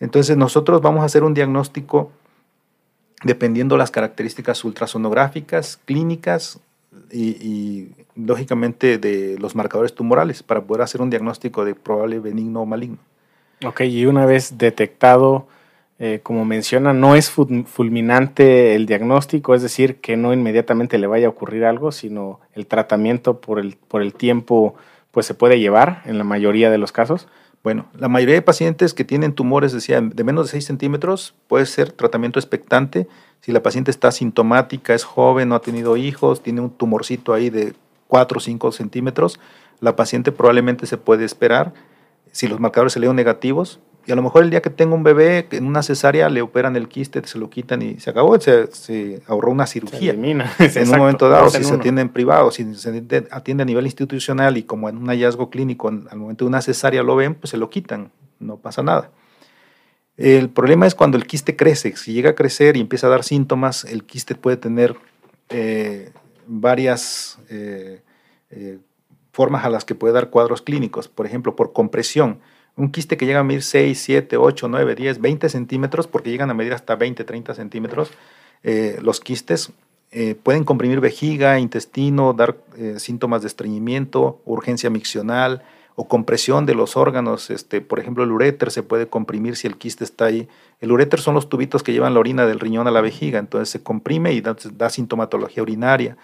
Entonces, 0.00 0.36
nosotros 0.36 0.82
vamos 0.82 1.02
a 1.02 1.04
hacer 1.04 1.22
un 1.22 1.34
diagnóstico 1.34 2.10
dependiendo 3.22 3.76
las 3.76 3.92
características 3.92 4.64
ultrasonográficas, 4.64 5.78
clínicas 5.84 6.58
y, 7.12 7.90
lógicamente 8.16 8.98
de 8.98 9.38
los 9.38 9.54
marcadores 9.54 9.94
tumorales 9.94 10.42
para 10.42 10.60
poder 10.60 10.82
hacer 10.82 11.02
un 11.02 11.10
diagnóstico 11.10 11.64
de 11.64 11.76
probable 11.76 12.18
benigno 12.18 12.62
o 12.62 12.66
maligno. 12.66 12.98
Ok, 13.64 13.80
y 13.82 14.06
una 14.06 14.24
vez 14.24 14.56
detectado, 14.56 15.48
eh, 15.98 16.20
como 16.22 16.44
menciona, 16.44 16.92
no 16.92 17.16
es 17.16 17.28
fulminante 17.30 18.76
el 18.76 18.86
diagnóstico, 18.86 19.54
es 19.54 19.62
decir, 19.62 20.00
que 20.00 20.16
no 20.16 20.32
inmediatamente 20.32 20.96
le 20.98 21.08
vaya 21.08 21.26
a 21.26 21.30
ocurrir 21.30 21.64
algo, 21.64 21.90
sino 21.90 22.40
el 22.54 22.66
tratamiento 22.66 23.40
por 23.40 23.58
el, 23.58 23.76
por 23.88 24.02
el 24.02 24.14
tiempo 24.14 24.74
pues 25.10 25.26
se 25.26 25.34
puede 25.34 25.58
llevar 25.58 26.02
en 26.04 26.18
la 26.18 26.24
mayoría 26.24 26.70
de 26.70 26.78
los 26.78 26.92
casos. 26.92 27.26
Bueno, 27.64 27.86
la 27.98 28.08
mayoría 28.08 28.36
de 28.36 28.42
pacientes 28.42 28.94
que 28.94 29.04
tienen 29.04 29.32
tumores, 29.32 29.72
decía, 29.72 30.00
de 30.00 30.24
menos 30.24 30.46
de 30.46 30.52
6 30.52 30.64
centímetros, 30.64 31.34
puede 31.48 31.66
ser 31.66 31.90
tratamiento 31.90 32.38
expectante. 32.38 33.08
Si 33.40 33.50
la 33.50 33.62
paciente 33.62 33.90
está 33.90 34.12
sintomática, 34.12 34.94
es 34.94 35.02
joven, 35.02 35.48
no 35.48 35.56
ha 35.56 35.60
tenido 35.60 35.96
hijos, 35.96 36.42
tiene 36.42 36.60
un 36.60 36.70
tumorcito 36.70 37.34
ahí 37.34 37.50
de 37.50 37.74
4 38.06 38.38
o 38.38 38.40
5 38.40 38.72
centímetros, 38.72 39.40
la 39.80 39.96
paciente 39.96 40.30
probablemente 40.30 40.86
se 40.86 40.96
puede 40.96 41.24
esperar. 41.24 41.72
Si 42.32 42.48
los 42.48 42.60
marcadores 42.60 42.92
salieron 42.92 43.16
negativos, 43.16 43.80
y 44.08 44.12
a 44.12 44.16
lo 44.16 44.22
mejor 44.22 44.42
el 44.42 44.48
día 44.48 44.62
que 44.62 44.70
tenga 44.70 44.94
un 44.94 45.02
bebé, 45.02 45.46
en 45.50 45.66
una 45.66 45.82
cesárea 45.82 46.30
le 46.30 46.40
operan 46.40 46.76
el 46.76 46.88
quiste, 46.88 47.22
se 47.26 47.38
lo 47.38 47.50
quitan 47.50 47.82
y 47.82 48.00
se 48.00 48.08
acabó, 48.08 48.40
se, 48.40 49.20
ahorró 49.26 49.50
una 49.50 49.66
cirugía. 49.66 50.12
en 50.12 50.40
un 50.90 50.98
momento 50.98 51.28
dado, 51.28 51.50
si 51.50 51.62
se 51.62 51.74
atiende 51.74 52.00
en 52.00 52.08
privado, 52.08 52.50
si 52.50 52.74
se 52.74 53.04
atiende 53.30 53.62
a 53.62 53.66
nivel 53.66 53.84
institucional 53.84 54.56
y 54.56 54.62
como 54.62 54.88
en 54.88 54.96
un 54.96 55.08
hallazgo 55.08 55.50
clínico, 55.50 55.88
al 55.88 56.16
momento 56.16 56.46
de 56.46 56.48
una 56.48 56.62
cesárea 56.62 57.02
lo 57.02 57.16
ven, 57.16 57.34
pues 57.34 57.50
se 57.50 57.58
lo 57.58 57.68
quitan, 57.68 58.10
no 58.40 58.56
pasa 58.56 58.82
nada. 58.82 59.10
El 60.16 60.48
problema 60.48 60.86
es 60.86 60.94
cuando 60.94 61.18
el 61.18 61.26
quiste 61.26 61.54
crece. 61.54 61.94
Si 61.96 62.14
llega 62.14 62.30
a 62.30 62.34
crecer 62.34 62.78
y 62.78 62.80
empieza 62.80 63.08
a 63.08 63.10
dar 63.10 63.24
síntomas, 63.24 63.84
el 63.84 64.04
quiste 64.04 64.34
puede 64.34 64.56
tener 64.56 64.96
eh, 65.50 66.12
varias 66.46 67.38
eh, 67.50 68.00
eh, 68.50 68.78
formas 69.38 69.64
a 69.64 69.70
las 69.70 69.84
que 69.84 69.94
puede 69.94 70.14
dar 70.14 70.30
cuadros 70.30 70.62
clínicos. 70.62 71.06
Por 71.06 71.24
ejemplo, 71.24 71.54
por 71.54 71.72
compresión 71.72 72.40
un 72.74 72.90
quiste 72.90 73.16
que 73.16 73.24
llega 73.24 73.38
a 73.38 73.44
medir 73.44 73.62
6, 73.62 73.96
7, 73.96 74.36
8, 74.36 74.66
9, 74.66 74.96
10, 74.96 75.20
20 75.20 75.48
centímetros, 75.48 76.08
porque 76.08 76.30
llegan 76.30 76.50
a 76.50 76.54
medir 76.54 76.72
hasta 76.72 76.96
20, 76.96 77.22
30 77.22 77.54
centímetros, 77.54 78.10
eh, 78.64 78.98
los 79.00 79.20
quistes 79.20 79.70
eh, 80.10 80.34
pueden 80.34 80.64
comprimir 80.64 80.98
vejiga, 80.98 81.60
intestino, 81.60 82.32
dar 82.32 82.56
eh, 82.76 82.96
síntomas 82.98 83.42
de 83.42 83.46
estreñimiento, 83.46 84.40
urgencia 84.44 84.90
miccional 84.90 85.62
o 85.94 86.08
compresión 86.08 86.66
de 86.66 86.74
los 86.74 86.96
órganos. 86.96 87.50
Este, 87.50 87.80
por 87.80 88.00
ejemplo, 88.00 88.24
el 88.24 88.32
uréter 88.32 88.72
se 88.72 88.82
puede 88.82 89.06
comprimir 89.06 89.54
si 89.54 89.68
el 89.68 89.76
quiste 89.76 90.02
está 90.02 90.24
ahí. 90.24 90.48
El 90.80 90.90
uréter 90.90 91.20
son 91.20 91.34
los 91.34 91.48
tubitos 91.48 91.84
que 91.84 91.92
llevan 91.92 92.14
la 92.14 92.20
orina 92.20 92.44
del 92.44 92.58
riñón 92.58 92.88
a 92.88 92.90
la 92.90 93.00
vejiga, 93.00 93.38
entonces 93.38 93.68
se 93.68 93.84
comprime 93.84 94.32
y 94.32 94.40
da, 94.40 94.56
da 94.72 94.90
sintomatología 94.90 95.62
urinaria. 95.62 96.16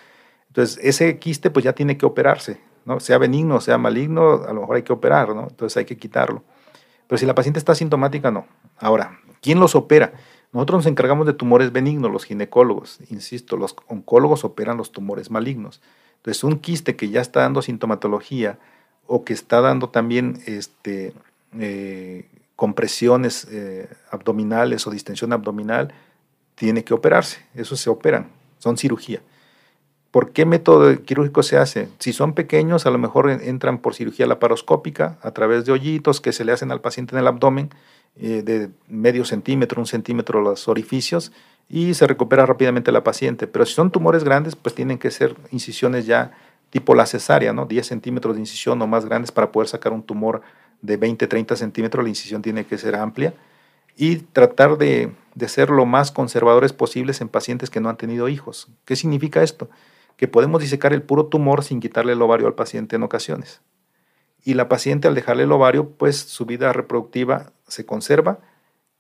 Entonces, 0.49 0.79
ese 0.83 1.19
quiste 1.21 1.51
pues 1.51 1.65
ya 1.65 1.73
tiene 1.73 1.97
que 1.97 2.07
operarse. 2.07 2.59
¿No? 2.85 3.01
Sea 3.01 3.19
benigno, 3.19 3.61
sea 3.61 3.79
maligno, 3.79 4.45
a 4.47 4.53
lo 4.53 4.61
mejor 4.63 4.77
hay 4.77 4.83
que 4.83 4.93
operar. 4.93 5.29
Entonces 5.31 5.77
hay 5.77 5.85
que 5.85 5.97
quitarlo. 5.97 6.43
Pero 7.07 7.19
si 7.19 7.27
la 7.27 7.35
paciente 7.35 7.59
está 7.59 7.75
sintomática, 7.75 8.31
no. 8.31 8.47
Ahora, 8.79 9.21
¿quién 9.41 9.61
los 9.61 9.75
opera? 9.75 10.13
Nosotros 10.53 10.79
nos 10.79 10.87
encargamos 10.87 11.27
de 11.27 11.33
tumores 11.33 11.73
benignos, 11.73 12.13
los 12.13 12.25
ginecólogos. 12.25 12.99
Insisto, 13.11 13.57
los 13.57 13.75
oncólogos 13.89 14.45
operan 14.45 14.77
los 14.77 14.93
tumores 14.93 15.31
malignos. 15.31 15.83
Entonces, 16.17 16.45
un 16.45 16.59
quiste 16.59 16.97
que 16.97 17.11
ya 17.11 17.21
está 17.21 17.41
dando 17.41 17.61
sintomatología 17.61 18.59
o 19.07 19.25
que 19.25 19.33
está 19.33 19.61
dando 19.61 19.91
también 19.91 20.41
este, 20.47 21.13
eh, 21.59 22.29
compresiones 22.57 23.47
eh, 23.51 23.89
abdominales 24.11 24.87
o 24.87 24.91
distensión 24.91 25.33
abdominal, 25.33 25.93
tiene 26.55 26.85
que 26.85 26.95
operarse. 26.95 27.45
Eso 27.55 27.77
se 27.77 27.91
operan, 27.91 28.31
son 28.59 28.77
cirugía. 28.79 29.21
¿Por 30.15 30.31
qué 30.31 30.47
método 30.47 31.03
quirúrgico 31.03 31.43
se 31.43 31.57
hace? 31.57 31.89
Si 31.99 32.13
son 32.13 32.35
pequeños, 32.35 32.87
a 32.87 32.91
lo 32.91 32.99
mejor 32.99 33.29
entran 33.29 33.79
por 33.79 33.97
cirugía 33.97 34.29
laparoscópica 34.29 35.19
a 35.23 35.33
través 35.33 35.65
de 35.65 35.73
hoyitos 35.73 36.21
que 36.21 36.33
se 36.33 36.45
le 36.45 36.53
hacen 36.53 36.71
al 36.71 36.81
paciente 36.81 37.17
en 37.17 37.19
el 37.19 37.27
abdomen 37.27 37.71
eh, 38.15 38.43
de 38.45 38.71
medio 38.87 39.25
centímetro, 39.25 39.81
un 39.81 39.89
centímetro 39.89 40.41
los 40.41 40.69
orificios 40.69 41.33
y 41.69 41.95
se 41.95 42.07
recupera 42.07 42.47
rápidamente 42.47 42.93
la 42.93 43.03
paciente. 43.03 43.49
Pero 43.49 43.67
si 43.67 43.75
son 43.75 43.91
tumores 43.91 44.23
grandes, 44.23 44.55
pues 44.55 44.73
tienen 44.73 44.99
que 44.99 45.11
ser 45.11 45.35
incisiones 45.51 46.07
ya 46.07 46.31
tipo 46.71 46.95
la 46.95 47.07
cesárea, 47.07 47.53
¿no? 47.53 47.67
10 47.67 47.85
centímetros 47.85 48.37
de 48.37 48.41
incisión 48.43 48.81
o 48.83 48.87
más 48.87 49.07
grandes 49.07 49.33
para 49.33 49.51
poder 49.51 49.67
sacar 49.67 49.93
un 49.93 50.05
tumor 50.05 50.43
de 50.81 50.97
20, 50.97 51.27
30 51.27 51.57
centímetros. 51.57 52.05
La 52.05 52.11
incisión 52.11 52.41
tiene 52.41 52.65
que 52.67 52.79
ser 52.79 52.95
amplia 52.95 53.35
y 53.97 54.19
tratar 54.19 54.79
de, 54.79 55.11
de 55.35 55.49
ser 55.49 55.71
lo 55.71 55.87
más 55.87 56.13
conservadores 56.13 56.73
posibles 56.73 57.21
en 57.21 57.29
pacientes 57.29 57.69
que 57.69 57.81
no 57.81 57.89
han 57.89 57.97
tenido 57.97 58.29
hijos. 58.29 58.69
¿Qué 58.85 58.95
significa 58.95 59.43
esto? 59.43 59.69
Que 60.17 60.29
podemos 60.29 60.61
disecar 60.61 60.93
el 60.93 61.03
puro 61.03 61.27
tumor 61.27 61.65
sin 61.65 61.81
quitarle 61.81 62.13
el 62.13 62.23
ovario 62.23 62.47
al 62.47 62.55
paciente 62.55 62.97
en 62.97 63.03
ocasiones. 63.03 63.61
Y 64.45 64.55
la 64.55 64.69
paciente 64.69 65.09
al 65.09 65.15
dejarle 65.15 65.45
el 65.45 65.53
ovario, 65.53 65.91
pues 65.91 66.19
su 66.19 66.45
vida 66.47 66.73
reproductiva 66.73 67.53
se 67.67 67.87
conserva. 67.87 68.39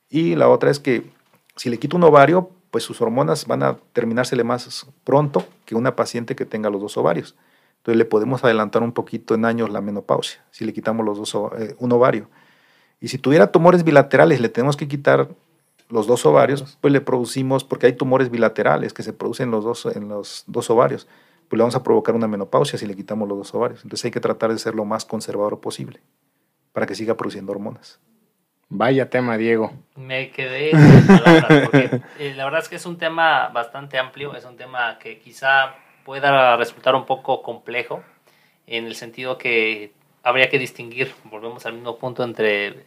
Y 0.08 0.34
la 0.36 0.48
otra 0.48 0.70
es 0.70 0.80
que 0.80 1.10
si 1.56 1.70
le 1.70 1.78
quito 1.78 1.96
un 1.96 2.04
ovario, 2.04 2.50
pues 2.70 2.82
sus 2.82 3.00
hormonas 3.00 3.46
van 3.46 3.62
a 3.62 3.76
terminársele 3.92 4.42
más 4.42 4.86
pronto 5.04 5.46
que 5.64 5.74
una 5.74 5.94
paciente 5.94 6.34
que 6.34 6.44
tenga 6.46 6.70
los 6.70 6.80
dos 6.80 6.96
ovarios. 6.96 7.36
Entonces 7.76 7.98
le 7.98 8.04
podemos 8.06 8.42
adelantar 8.42 8.82
un 8.82 8.92
poquito 8.92 9.34
en 9.34 9.44
años 9.44 9.70
la 9.70 9.82
menopausia 9.82 10.42
si 10.50 10.64
le 10.64 10.72
quitamos 10.72 11.04
los 11.04 11.18
dos, 11.18 11.52
eh, 11.58 11.76
un 11.78 11.92
ovario. 11.92 12.30
Y 13.00 13.08
si 13.08 13.18
tuviera 13.18 13.52
tumores 13.52 13.84
bilaterales, 13.84 14.40
le 14.40 14.48
tenemos 14.48 14.76
que 14.76 14.88
quitar 14.88 15.28
los 15.88 16.06
dos 16.06 16.24
ovarios, 16.26 16.78
pues 16.80 16.92
le 16.92 17.00
producimos, 17.00 17.64
porque 17.64 17.86
hay 17.86 17.92
tumores 17.92 18.30
bilaterales 18.30 18.92
que 18.92 19.02
se 19.02 19.12
producen 19.12 19.46
en 19.46 19.50
los 19.50 19.64
dos, 19.64 19.86
en 19.86 20.08
los 20.08 20.44
dos 20.46 20.70
ovarios, 20.70 21.06
pues 21.48 21.58
le 21.58 21.62
vamos 21.62 21.76
a 21.76 21.82
provocar 21.82 22.14
una 22.14 22.26
menopausia 22.26 22.78
si 22.78 22.86
le 22.86 22.96
quitamos 22.96 23.28
los 23.28 23.38
dos 23.38 23.54
ovarios. 23.54 23.82
Entonces 23.84 24.04
hay 24.06 24.10
que 24.10 24.20
tratar 24.20 24.50
de 24.50 24.58
ser 24.58 24.74
lo 24.74 24.84
más 24.84 25.04
conservador 25.04 25.60
posible 25.60 26.00
para 26.72 26.86
que 26.86 26.94
siga 26.94 27.16
produciendo 27.16 27.52
hormonas. 27.52 28.00
Vaya 28.68 29.10
tema, 29.10 29.36
Diego. 29.36 29.72
Me 29.94 30.30
quedé 30.30 30.70
sin 30.70 31.06
palabras, 31.06 31.68
porque 31.70 32.00
eh, 32.18 32.34
la 32.34 32.44
verdad 32.44 32.60
es 32.62 32.68
que 32.68 32.76
es 32.76 32.86
un 32.86 32.98
tema 32.98 33.48
bastante 33.48 33.98
amplio, 33.98 34.34
es 34.34 34.44
un 34.44 34.56
tema 34.56 34.98
que 34.98 35.18
quizá 35.18 35.74
pueda 36.04 36.56
resultar 36.56 36.94
un 36.94 37.06
poco 37.06 37.42
complejo, 37.42 38.02
en 38.66 38.86
el 38.86 38.96
sentido 38.96 39.38
que 39.38 39.92
habría 40.22 40.48
que 40.48 40.58
distinguir, 40.58 41.12
volvemos 41.24 41.66
al 41.66 41.74
mismo 41.74 41.98
punto 41.98 42.24
entre 42.24 42.86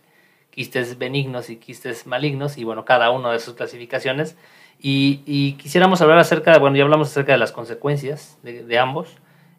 quistes 0.57 0.97
benignos 0.97 1.51
y 1.51 1.57
quistes 1.57 2.07
malignos, 2.07 2.57
y 2.57 2.63
bueno, 2.63 2.83
cada 2.83 3.11
uno 3.11 3.29
de 3.29 3.37
sus 3.37 3.53
clasificaciones. 3.53 4.35
Y, 4.79 5.53
quisiéramos 5.61 6.01
hablar 6.01 6.17
acerca, 6.17 6.51
de, 6.51 6.57
bueno, 6.57 6.75
ya 6.75 6.83
hablamos 6.83 7.11
acerca 7.11 7.31
de 7.31 7.37
las 7.37 7.51
consecuencias 7.51 8.39
de, 8.41 8.79
ambos. 8.79 9.07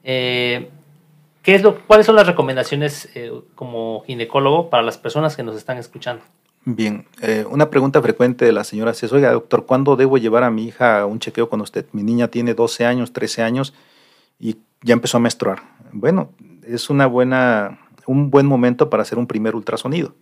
Eh, 0.03 0.69
¿qué 1.45 1.55
es 1.55 1.63
lo, 1.63 1.79
¿Cuáles 1.83 2.05
son 2.05 2.17
las 2.17 2.27
recomendaciones 2.27 3.11
eh, 3.15 3.31
como 3.55 4.03
ginecólogo 4.07 4.71
para 4.71 4.83
las 4.83 4.99
personas 4.99 5.37
que 5.37 5.45
nos 5.45 5.55
están 5.55 5.79
escuchando? 5.79 6.25
Bien, 6.65 7.07
eh, 7.23 7.47
una 7.49 7.71
pregunta 7.71 8.03
frecuente 8.03 8.45
de 8.45 8.51
la 8.51 8.65
señora 8.65 8.91
es, 8.91 9.13
oiga, 9.13 9.31
doctor, 9.31 9.67
¿cuándo 9.67 9.95
debo 9.95 10.19
llevar 10.19 10.43
a 10.43 10.51
mi 10.51 10.67
hija 10.67 10.99
a 10.99 11.07
un 11.07 11.21
chequeo 11.21 11.49
con 11.49 11.61
usted? 11.61 11.87
Mi 11.93 12.03
niña 12.03 12.27
tiene 12.27 12.55
12 12.55 12.85
años, 12.85 13.13
13 13.13 13.43
años 13.43 13.73
y 14.41 14.57
ya 14.83 14.95
empezó 14.95 15.19
a 15.19 15.21
menstruar. 15.21 15.63
Bueno, 15.93 16.33
es 16.67 16.91
una 16.91 17.07
buena, 17.07 17.79
un 18.05 18.31
buen 18.31 18.47
momento 18.47 18.91
para 18.91 19.05
hacer 19.05 19.17
un 19.17 19.29
primer 19.29 19.55
ultrasonido 19.55 20.13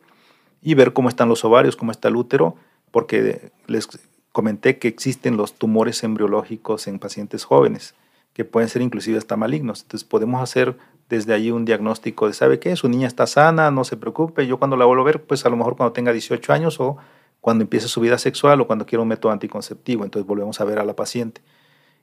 y 0.63 0.75
ver 0.75 0.93
cómo 0.93 1.09
están 1.09 1.29
los 1.29 1.45
ovarios, 1.45 1.77
cómo 1.77 1.93
está 1.93 2.09
el 2.09 2.17
útero, 2.17 2.57
porque 2.91 3.51
les 3.67 3.89
comenté 4.33 4.79
que 4.79 4.89
existen 4.89 5.37
los 5.37 5.55
tumores 5.55 6.03
embriológicos 6.05 6.89
en 6.89 6.99
pacientes 6.99 7.45
jóvenes, 7.45 7.95
que 8.33 8.45
pueden 8.45 8.69
ser 8.69 8.83
inclusive 8.83 9.19
hasta 9.19 9.37
malignos. 9.37 9.83
Entonces 9.83 10.07
podemos 10.07 10.43
hacer 10.43 10.77
desde 11.09 11.33
allí 11.33 11.51
un 11.51 11.65
diagnóstico 11.65 12.27
de, 12.27 12.35
¿sabe 12.35 12.59
qué? 12.59 12.77
Su 12.77 12.89
niña 12.89 13.07
está 13.07 13.27
sana, 13.27 13.71
no 13.71 13.85
se 13.85 13.97
preocupe, 13.97 14.47
yo 14.47 14.59
cuando 14.59 14.77
la 14.77 14.85
vuelvo 14.85 15.03
a 15.03 15.07
ver, 15.07 15.25
pues 15.25 15.47
a 15.47 15.49
lo 15.49 15.57
mejor 15.57 15.77
cuando 15.77 15.93
tenga 15.93 16.13
18 16.13 16.53
años 16.53 16.81
o 16.81 16.97
cuando 17.41 17.63
empiece 17.63 17.89
su 17.89 18.01
vida 18.01 18.19
sexual 18.19 18.61
o 18.61 18.67
cuando 18.67 18.87
quiera 18.87 19.03
un 19.03 19.09
método 19.09 19.33
anticonceptivo, 19.33 20.05
entonces 20.05 20.27
volvemos 20.27 20.61
a 20.61 20.65
ver 20.65 20.79
a 20.81 20.85
la 20.85 20.97
paciente. 20.97 21.43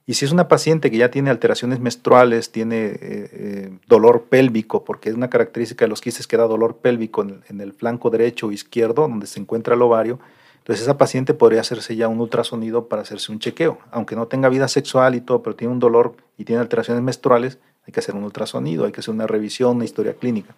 Y 0.06 0.14
si 0.14 0.26
es 0.26 0.32
una 0.32 0.48
paciente 0.48 0.90
que 0.90 0.98
ya 0.98 1.10
tiene 1.10 1.30
alteraciones 1.30 1.80
menstruales, 1.80 2.52
tiene 2.52 2.86
eh, 2.86 2.98
eh, 3.00 3.78
dolor 3.86 4.24
pélvico, 4.24 4.84
porque 4.84 5.08
es 5.08 5.14
una 5.14 5.30
característica 5.30 5.86
de 5.86 5.88
los 5.88 6.02
quistes 6.02 6.26
que 6.26 6.36
da 6.36 6.46
dolor 6.46 6.76
pélvico 6.76 7.22
en, 7.22 7.60
el 7.60 7.72
flanco 7.72 8.10
derecho 8.10 8.48
o 8.48 8.52
izquierdo, 8.52 9.08
donde 9.08 9.26
se 9.26 9.40
encuentra 9.40 9.74
el 9.74 9.82
ovario, 9.82 10.20
Entonces 10.58 10.82
esa 10.82 10.98
paciente 10.98 11.32
podría 11.32 11.62
hacerse 11.62 11.96
ya 11.96 12.08
un 12.08 12.20
ultrasonido 12.20 12.86
para 12.88 13.00
hacerse 13.00 13.32
un 13.32 13.38
chequeo. 13.38 13.78
Aunque 13.90 14.14
no 14.14 14.26
tenga 14.26 14.50
vida 14.50 14.68
sexual 14.68 15.14
y 15.14 15.22
todo, 15.22 15.42
pero 15.42 15.56
tiene 15.56 15.72
un 15.72 15.80
dolor 15.80 16.16
y 16.36 16.44
tiene 16.44 16.60
alteraciones 16.60 17.02
menstruales, 17.02 17.58
hay 17.86 17.92
que 17.92 18.00
hacer 18.00 18.14
un 18.14 18.24
ultrasonido, 18.24 18.84
hay 18.84 18.92
que 18.92 19.00
hacer 19.00 19.14
una 19.14 19.26
revisión, 19.26 19.76
una 19.76 19.84
historia 19.86 20.14
clínica. 20.14 20.54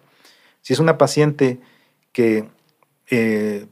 Si 0.61 0.73
es 0.73 0.79
una 0.79 0.97
paciente 0.97 1.59
que, 2.11 2.49
eh, 3.09 3.67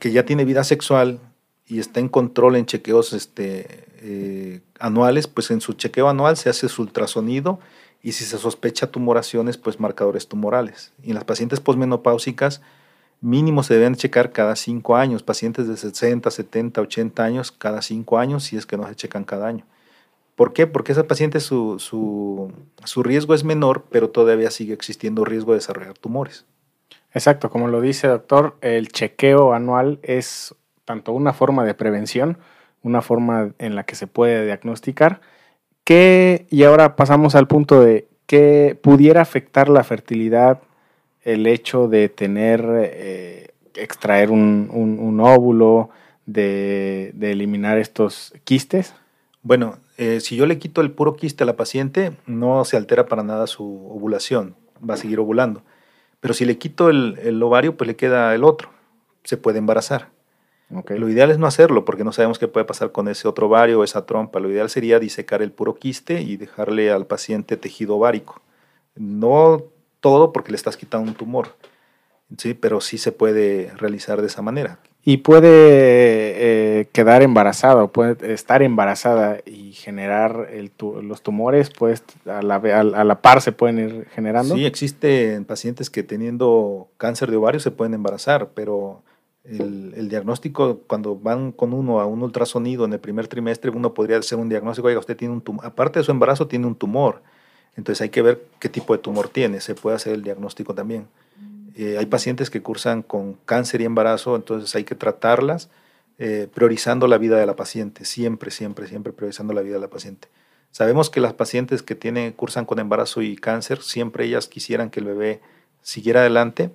que 0.00 0.10
ya 0.10 0.24
tiene 0.24 0.44
vida 0.44 0.64
sexual 0.64 1.20
y 1.66 1.78
está 1.78 2.00
en 2.00 2.08
control 2.08 2.56
en 2.56 2.66
chequeos 2.66 3.12
este, 3.12 3.84
eh, 4.00 4.60
anuales, 4.78 5.26
pues 5.26 5.50
en 5.50 5.60
su 5.60 5.74
chequeo 5.74 6.08
anual 6.08 6.36
se 6.36 6.50
hace 6.50 6.68
su 6.68 6.82
ultrasonido 6.82 7.60
y 8.02 8.12
si 8.12 8.24
se 8.24 8.38
sospecha 8.38 8.88
tumoraciones, 8.88 9.56
pues 9.56 9.78
marcadores 9.78 10.26
tumorales. 10.26 10.92
Y 11.02 11.10
en 11.10 11.14
las 11.14 11.24
pacientes 11.24 11.60
posmenopáusicas, 11.60 12.60
mínimo 13.20 13.62
se 13.62 13.74
deben 13.74 13.94
checar 13.94 14.32
cada 14.32 14.56
cinco 14.56 14.96
años, 14.96 15.22
pacientes 15.22 15.68
de 15.68 15.76
60, 15.76 16.30
70, 16.30 16.80
80 16.80 17.24
años, 17.24 17.52
cada 17.52 17.80
cinco 17.80 18.18
años, 18.18 18.44
si 18.44 18.56
es 18.56 18.66
que 18.66 18.76
no 18.76 18.88
se 18.88 18.96
checan 18.96 19.24
cada 19.24 19.46
año. 19.46 19.64
¿Por 20.34 20.52
qué? 20.52 20.66
Porque 20.66 20.92
esa 20.92 21.06
paciente 21.06 21.38
su, 21.38 21.78
su, 21.78 22.50
su 22.84 23.02
riesgo 23.02 23.34
es 23.34 23.44
menor, 23.44 23.84
pero 23.90 24.10
todavía 24.10 24.50
sigue 24.50 24.74
existiendo 24.74 25.24
riesgo 25.24 25.52
de 25.52 25.58
desarrollar 25.58 25.96
tumores. 25.96 26.46
Exacto, 27.14 27.50
como 27.50 27.68
lo 27.68 27.80
dice 27.80 28.08
doctor, 28.08 28.56
el 28.62 28.88
chequeo 28.88 29.52
anual 29.52 30.00
es 30.02 30.54
tanto 30.92 31.12
una 31.12 31.32
forma 31.32 31.64
de 31.64 31.74
prevención, 31.74 32.36
una 32.82 33.00
forma 33.00 33.52
en 33.58 33.74
la 33.74 33.84
que 33.84 33.94
se 33.94 34.06
puede 34.06 34.44
diagnosticar, 34.44 35.20
y 35.94 36.62
ahora 36.62 36.96
pasamos 36.96 37.34
al 37.34 37.46
punto 37.46 37.82
de 37.82 38.06
que 38.26 38.78
pudiera 38.80 39.20
afectar 39.20 39.68
la 39.68 39.84
fertilidad 39.84 40.62
el 41.22 41.46
hecho 41.46 41.88
de 41.88 42.08
tener, 42.08 42.64
eh, 42.74 43.48
extraer 43.74 44.30
un, 44.30 45.20
óvulo, 45.20 45.90
de, 46.24 47.12
eliminar 47.20 47.78
estos 47.78 48.32
quistes? 48.44 48.94
Bueno, 49.42 49.76
eh, 49.98 50.20
si 50.20 50.36
yo 50.36 50.46
le 50.46 50.58
quito 50.58 50.80
el 50.80 50.92
puro 50.92 51.14
quiste 51.14 51.44
a 51.44 51.46
la 51.46 51.56
paciente, 51.56 52.12
no 52.26 52.64
se 52.64 52.76
altera 52.76 53.06
para 53.06 53.22
nada 53.22 53.46
su 53.46 53.64
ovulación, 53.64 54.56
va 54.88 54.94
a 54.94 54.96
seguir 54.96 55.20
ovulando. 55.20 55.62
Pero 56.20 56.32
si 56.32 56.44
le 56.44 56.56
quito 56.56 56.88
el 56.88 57.42
ovario, 57.42 57.76
pues 57.76 57.88
le 57.88 57.96
queda 57.96 58.34
el 58.34 58.44
otro, 58.44 58.70
se 59.24 59.36
puede 59.36 59.58
embarazar. 59.58 60.11
Lo 60.88 61.08
ideal 61.08 61.30
es 61.30 61.38
no 61.38 61.46
hacerlo 61.46 61.84
porque 61.84 62.04
no 62.04 62.12
sabemos 62.12 62.38
qué 62.38 62.48
puede 62.48 62.64
pasar 62.64 62.92
con 62.92 63.08
ese 63.08 63.28
otro 63.28 63.46
ovario 63.46 63.80
o 63.80 63.84
esa 63.84 64.06
trompa. 64.06 64.40
Lo 64.40 64.50
ideal 64.50 64.70
sería 64.70 64.98
disecar 64.98 65.42
el 65.42 65.52
puro 65.52 65.74
quiste 65.74 66.22
y 66.22 66.36
dejarle 66.36 66.90
al 66.90 67.06
paciente 67.06 67.56
tejido 67.56 67.96
ovárico. 67.96 68.40
No 68.96 69.64
todo 70.00 70.32
porque 70.32 70.50
le 70.50 70.56
estás 70.56 70.76
quitando 70.76 71.08
un 71.08 71.14
tumor, 71.14 71.54
sí, 72.36 72.54
pero 72.54 72.80
sí 72.80 72.98
se 72.98 73.12
puede 73.12 73.70
realizar 73.76 74.20
de 74.20 74.26
esa 74.26 74.42
manera. 74.42 74.78
Y 75.04 75.18
puede 75.18 75.48
eh, 75.50 76.88
quedar 76.92 77.22
embarazada 77.22 77.82
o 77.82 77.88
puede 77.88 78.32
estar 78.32 78.62
embarazada 78.62 79.38
y 79.44 79.72
generar 79.72 80.48
los 80.80 81.22
tumores, 81.22 81.70
pues 81.70 82.04
a 82.24 82.40
la, 82.40 82.56
a 82.56 83.04
la 83.04 83.20
par 83.20 83.40
se 83.40 83.50
pueden 83.50 83.78
ir 83.80 84.06
generando. 84.14 84.54
Sí, 84.54 84.64
existen 84.64 85.44
pacientes 85.44 85.90
que 85.90 86.04
teniendo 86.04 86.88
cáncer 86.98 87.30
de 87.30 87.36
ovario 87.36 87.58
se 87.58 87.72
pueden 87.72 87.94
embarazar, 87.94 88.50
pero 88.54 89.02
el, 89.44 90.08
diagnóstico, 90.08 90.82
cuando 90.86 91.16
van 91.16 91.52
con 91.52 91.72
uno 91.72 92.00
a 92.00 92.06
un 92.06 92.22
ultrasonido 92.22 92.84
en 92.84 92.92
el 92.92 93.00
primer 93.00 93.26
trimestre, 93.26 93.70
uno 93.70 93.92
podría 93.92 94.18
hacer 94.18 94.38
un 94.38 94.48
diagnóstico, 94.48 94.88
oiga, 94.88 95.00
usted 95.00 95.16
tiene 95.16 95.34
un 95.34 95.40
tumor, 95.40 95.66
aparte 95.66 95.98
de 95.98 96.04
su 96.04 96.12
embarazo, 96.12 96.46
tiene 96.46 96.66
un 96.66 96.76
tumor. 96.76 97.22
Entonces 97.76 98.02
hay 98.02 98.10
que 98.10 98.22
ver 98.22 98.44
qué 98.60 98.68
tipo 98.68 98.92
de 98.92 98.98
tumor 98.98 99.28
tiene, 99.28 99.60
se 99.60 99.74
puede 99.74 99.96
hacer 99.96 100.14
el 100.14 100.22
diagnóstico 100.22 100.74
también. 100.74 101.08
Eh, 101.74 101.96
hay 101.98 102.06
pacientes 102.06 102.50
que 102.50 102.62
cursan 102.62 103.02
con 103.02 103.34
cáncer 103.46 103.80
y 103.80 103.84
embarazo, 103.84 104.36
entonces 104.36 104.74
hay 104.76 104.84
que 104.84 104.94
tratarlas 104.94 105.70
eh, 106.18 106.48
priorizando 106.52 107.08
la 107.08 107.18
vida 107.18 107.38
de 107.38 107.46
la 107.46 107.56
paciente, 107.56 108.04
siempre, 108.04 108.50
siempre, 108.50 108.86
siempre 108.86 109.12
priorizando 109.12 109.54
la 109.54 109.62
vida 109.62 109.74
de 109.74 109.80
la 109.80 109.88
paciente. 109.88 110.28
Sabemos 110.70 111.10
que 111.10 111.20
las 111.20 111.32
pacientes 111.32 111.82
que 111.82 111.94
tienen, 111.94 112.32
cursan 112.32 112.64
con 112.64 112.78
embarazo 112.78 113.22
y 113.22 113.36
cáncer, 113.36 113.82
siempre 113.82 114.26
ellas 114.26 114.48
quisieran 114.48 114.90
que 114.90 115.00
el 115.00 115.06
bebé 115.06 115.40
siguiera 115.82 116.20
adelante, 116.20 116.70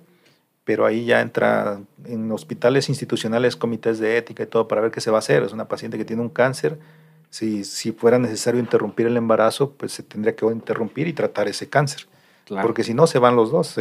pero 0.68 0.84
ahí 0.84 1.06
ya 1.06 1.22
entra 1.22 1.80
en 2.04 2.30
hospitales 2.30 2.90
institucionales, 2.90 3.56
comités 3.56 3.98
de 4.00 4.18
ética 4.18 4.42
y 4.42 4.46
todo 4.46 4.68
para 4.68 4.82
ver 4.82 4.90
qué 4.90 5.00
se 5.00 5.10
va 5.10 5.16
a 5.16 5.20
hacer. 5.20 5.42
Es 5.42 5.54
una 5.54 5.66
paciente 5.66 5.96
que 5.96 6.04
tiene 6.04 6.20
un 6.20 6.28
cáncer. 6.28 6.78
Si, 7.30 7.64
si 7.64 7.92
fuera 7.92 8.18
necesario 8.18 8.60
interrumpir 8.60 9.06
el 9.06 9.16
embarazo, 9.16 9.70
pues 9.70 9.92
se 9.92 10.02
tendría 10.02 10.36
que 10.36 10.44
interrumpir 10.44 11.08
y 11.08 11.14
tratar 11.14 11.48
ese 11.48 11.70
cáncer. 11.70 12.06
Porque 12.60 12.84
si 12.84 12.92
no, 12.92 13.06
se 13.06 13.18
van 13.18 13.34
los 13.34 13.50
dos. 13.50 13.76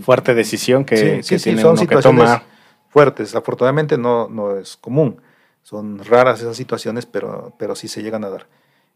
Fuerte 0.00 0.32
decisión 0.32 0.86
que, 0.86 1.22
sí, 1.22 1.38
sí, 1.38 1.58
son 1.58 1.76
situaciones 1.76 2.40
fuertes. 2.88 3.34
Afortunadamente 3.34 3.98
no, 3.98 4.26
no 4.30 4.56
es 4.56 4.78
común. 4.78 5.20
Son 5.62 6.02
raras 6.02 6.40
esas 6.40 6.56
situaciones, 6.56 7.04
pero, 7.04 7.52
pero 7.58 7.74
sí 7.74 7.86
se 7.86 8.02
llegan 8.02 8.24
a 8.24 8.30
dar. 8.30 8.46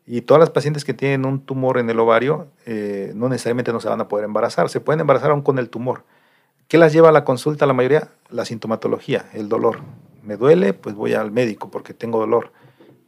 Y 0.06 0.22
todas 0.22 0.40
las 0.40 0.48
pacientes 0.48 0.82
que 0.82 0.94
tienen 0.94 1.26
un 1.26 1.44
tumor 1.44 1.76
en 1.76 1.90
el 1.90 2.00
ovario 2.00 2.46
eh, 2.64 3.12
no 3.14 3.28
necesariamente 3.28 3.70
no 3.70 3.80
se 3.80 3.90
van 3.90 4.00
a 4.00 4.08
poder 4.08 4.24
embarazar. 4.24 4.70
Se 4.70 4.80
pueden 4.80 5.00
embarazar 5.00 5.30
aún 5.30 5.42
con 5.42 5.58
el 5.58 5.68
tumor 5.68 6.04
¿Qué 6.68 6.78
las 6.78 6.92
lleva 6.92 7.10
a 7.10 7.12
la 7.12 7.24
consulta 7.24 7.66
la 7.66 7.74
mayoría? 7.74 8.08
La 8.30 8.44
sintomatología, 8.44 9.26
el 9.34 9.48
dolor. 9.48 9.80
Me 10.22 10.36
duele, 10.36 10.72
pues 10.72 10.94
voy 10.94 11.14
al 11.14 11.30
médico 11.30 11.70
porque 11.70 11.94
tengo 11.94 12.18
dolor. 12.18 12.52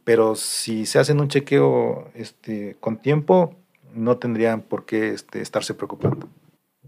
Pero 0.03 0.35
si 0.35 0.85
se 0.85 0.99
hacen 0.99 1.19
un 1.19 1.27
chequeo 1.27 2.09
este, 2.13 2.77
con 2.79 2.97
tiempo, 2.97 3.55
no 3.93 4.17
tendrían 4.17 4.61
por 4.61 4.85
qué 4.85 5.09
este, 5.09 5.41
estarse 5.41 5.73
preocupando. 5.73 6.27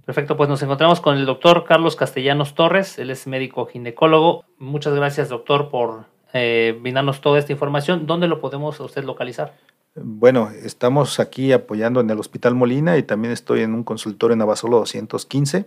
Perfecto, 0.06 0.38
pues 0.38 0.50
nos 0.50 0.62
encontramos 0.64 1.02
con 1.02 1.18
el 1.18 1.26
doctor 1.26 1.66
Carlos 1.66 1.96
Castellanos 1.96 2.56
Torres, 2.56 2.98
él 2.98 3.10
es 3.12 3.28
médico 3.28 3.66
ginecólogo. 3.66 4.46
Muchas 4.58 4.94
gracias, 4.96 5.30
doctor, 5.30 5.70
por 5.70 6.06
eh, 6.34 6.78
brindarnos 6.82 7.22
toda 7.22 7.40
esta 7.40 7.52
información. 7.52 8.08
¿Dónde 8.08 8.28
lo 8.28 8.40
podemos 8.40 8.80
usted 8.80 9.04
localizar? 9.04 9.56
Bueno, 9.96 10.50
estamos 10.52 11.20
aquí 11.20 11.52
apoyando 11.52 12.00
en 12.00 12.10
el 12.10 12.20
Hospital 12.20 12.56
Molina 12.56 12.98
y 12.98 13.04
también 13.04 13.34
estoy 13.34 13.62
en 13.62 13.74
un 13.74 13.84
consultorio 13.84 14.34
en 14.34 14.42
Abasolo 14.42 14.78
215 14.78 15.66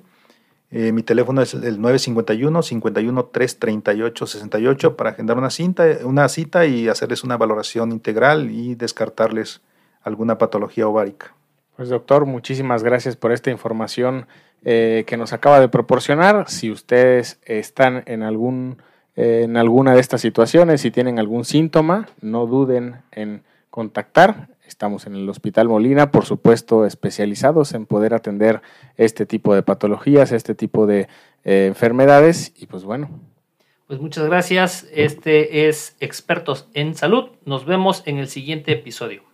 eh, 0.75 0.91
mi 0.91 1.03
teléfono 1.03 1.43
es 1.43 1.53
el 1.53 1.81
951 1.83 2.63
51 2.63 3.25
338 3.27 4.27
68 4.27 4.97
para 4.97 5.11
agendar 5.11 5.37
una, 5.37 5.51
cinta, 5.51 5.85
una 6.05 6.27
cita 6.31 6.65
y 6.65 6.89
hacerles 6.89 7.25
una 7.25 7.37
valoración 7.37 7.93
integral 7.93 8.51
y 8.51 8.75
descartarles 8.75 9.61
alguna 10.03 10.39
patología 10.39 10.89
ovárica. 10.89 11.35
Pues 11.77 11.91
doctor, 11.91 12.25
muchísimas 12.25 12.83
gracias 12.83 13.17
por 13.17 13.33
esta 13.33 13.51
información 13.51 14.27
eh, 14.65 15.05
que 15.07 15.19
nos 15.19 15.35
acaba 15.35 15.61
de 15.61 15.69
proporcionar. 15.69 16.49
Si 16.49 16.71
ustedes 16.71 17.39
están 17.45 18.03
en, 18.07 18.23
algún, 18.23 18.79
eh, 19.15 19.43
en 19.45 19.59
alguna 19.59 19.95
de 19.95 20.01
estas 20.01 20.23
situaciones, 20.23 20.81
si 20.81 20.91
tienen 20.91 21.19
algún 21.19 21.45
síntoma, 21.45 22.09
no 22.23 22.47
duden 22.47 23.03
en 23.11 23.43
contactar. 23.69 24.49
Estamos 24.73 25.07
en 25.07 25.15
el 25.15 25.29
Hospital 25.29 25.69
Molina, 25.69 26.11
por 26.11 26.25
supuesto, 26.25 26.87
especializados 26.87 27.75
en 27.75 27.85
poder 27.85 28.15
atender 28.15 28.63
este 28.97 29.27
tipo 29.27 29.55
de 29.55 29.63
patologías, 29.63 30.33
este 30.33 30.55
tipo 30.55 30.87
de 30.87 31.09
eh, 31.45 31.67
enfermedades. 31.67 32.55
Y 32.57 32.65
pues 32.65 32.83
bueno. 32.83 33.11
Pues 33.87 34.01
muchas 34.01 34.25
gracias. 34.25 34.89
Este 34.91 35.69
es 35.69 35.95
Expertos 36.01 36.69
en 36.73 36.95
Salud. 36.95 37.33
Nos 37.45 37.67
vemos 37.67 38.03
en 38.07 38.17
el 38.17 38.29
siguiente 38.29 38.73
episodio. 38.73 39.25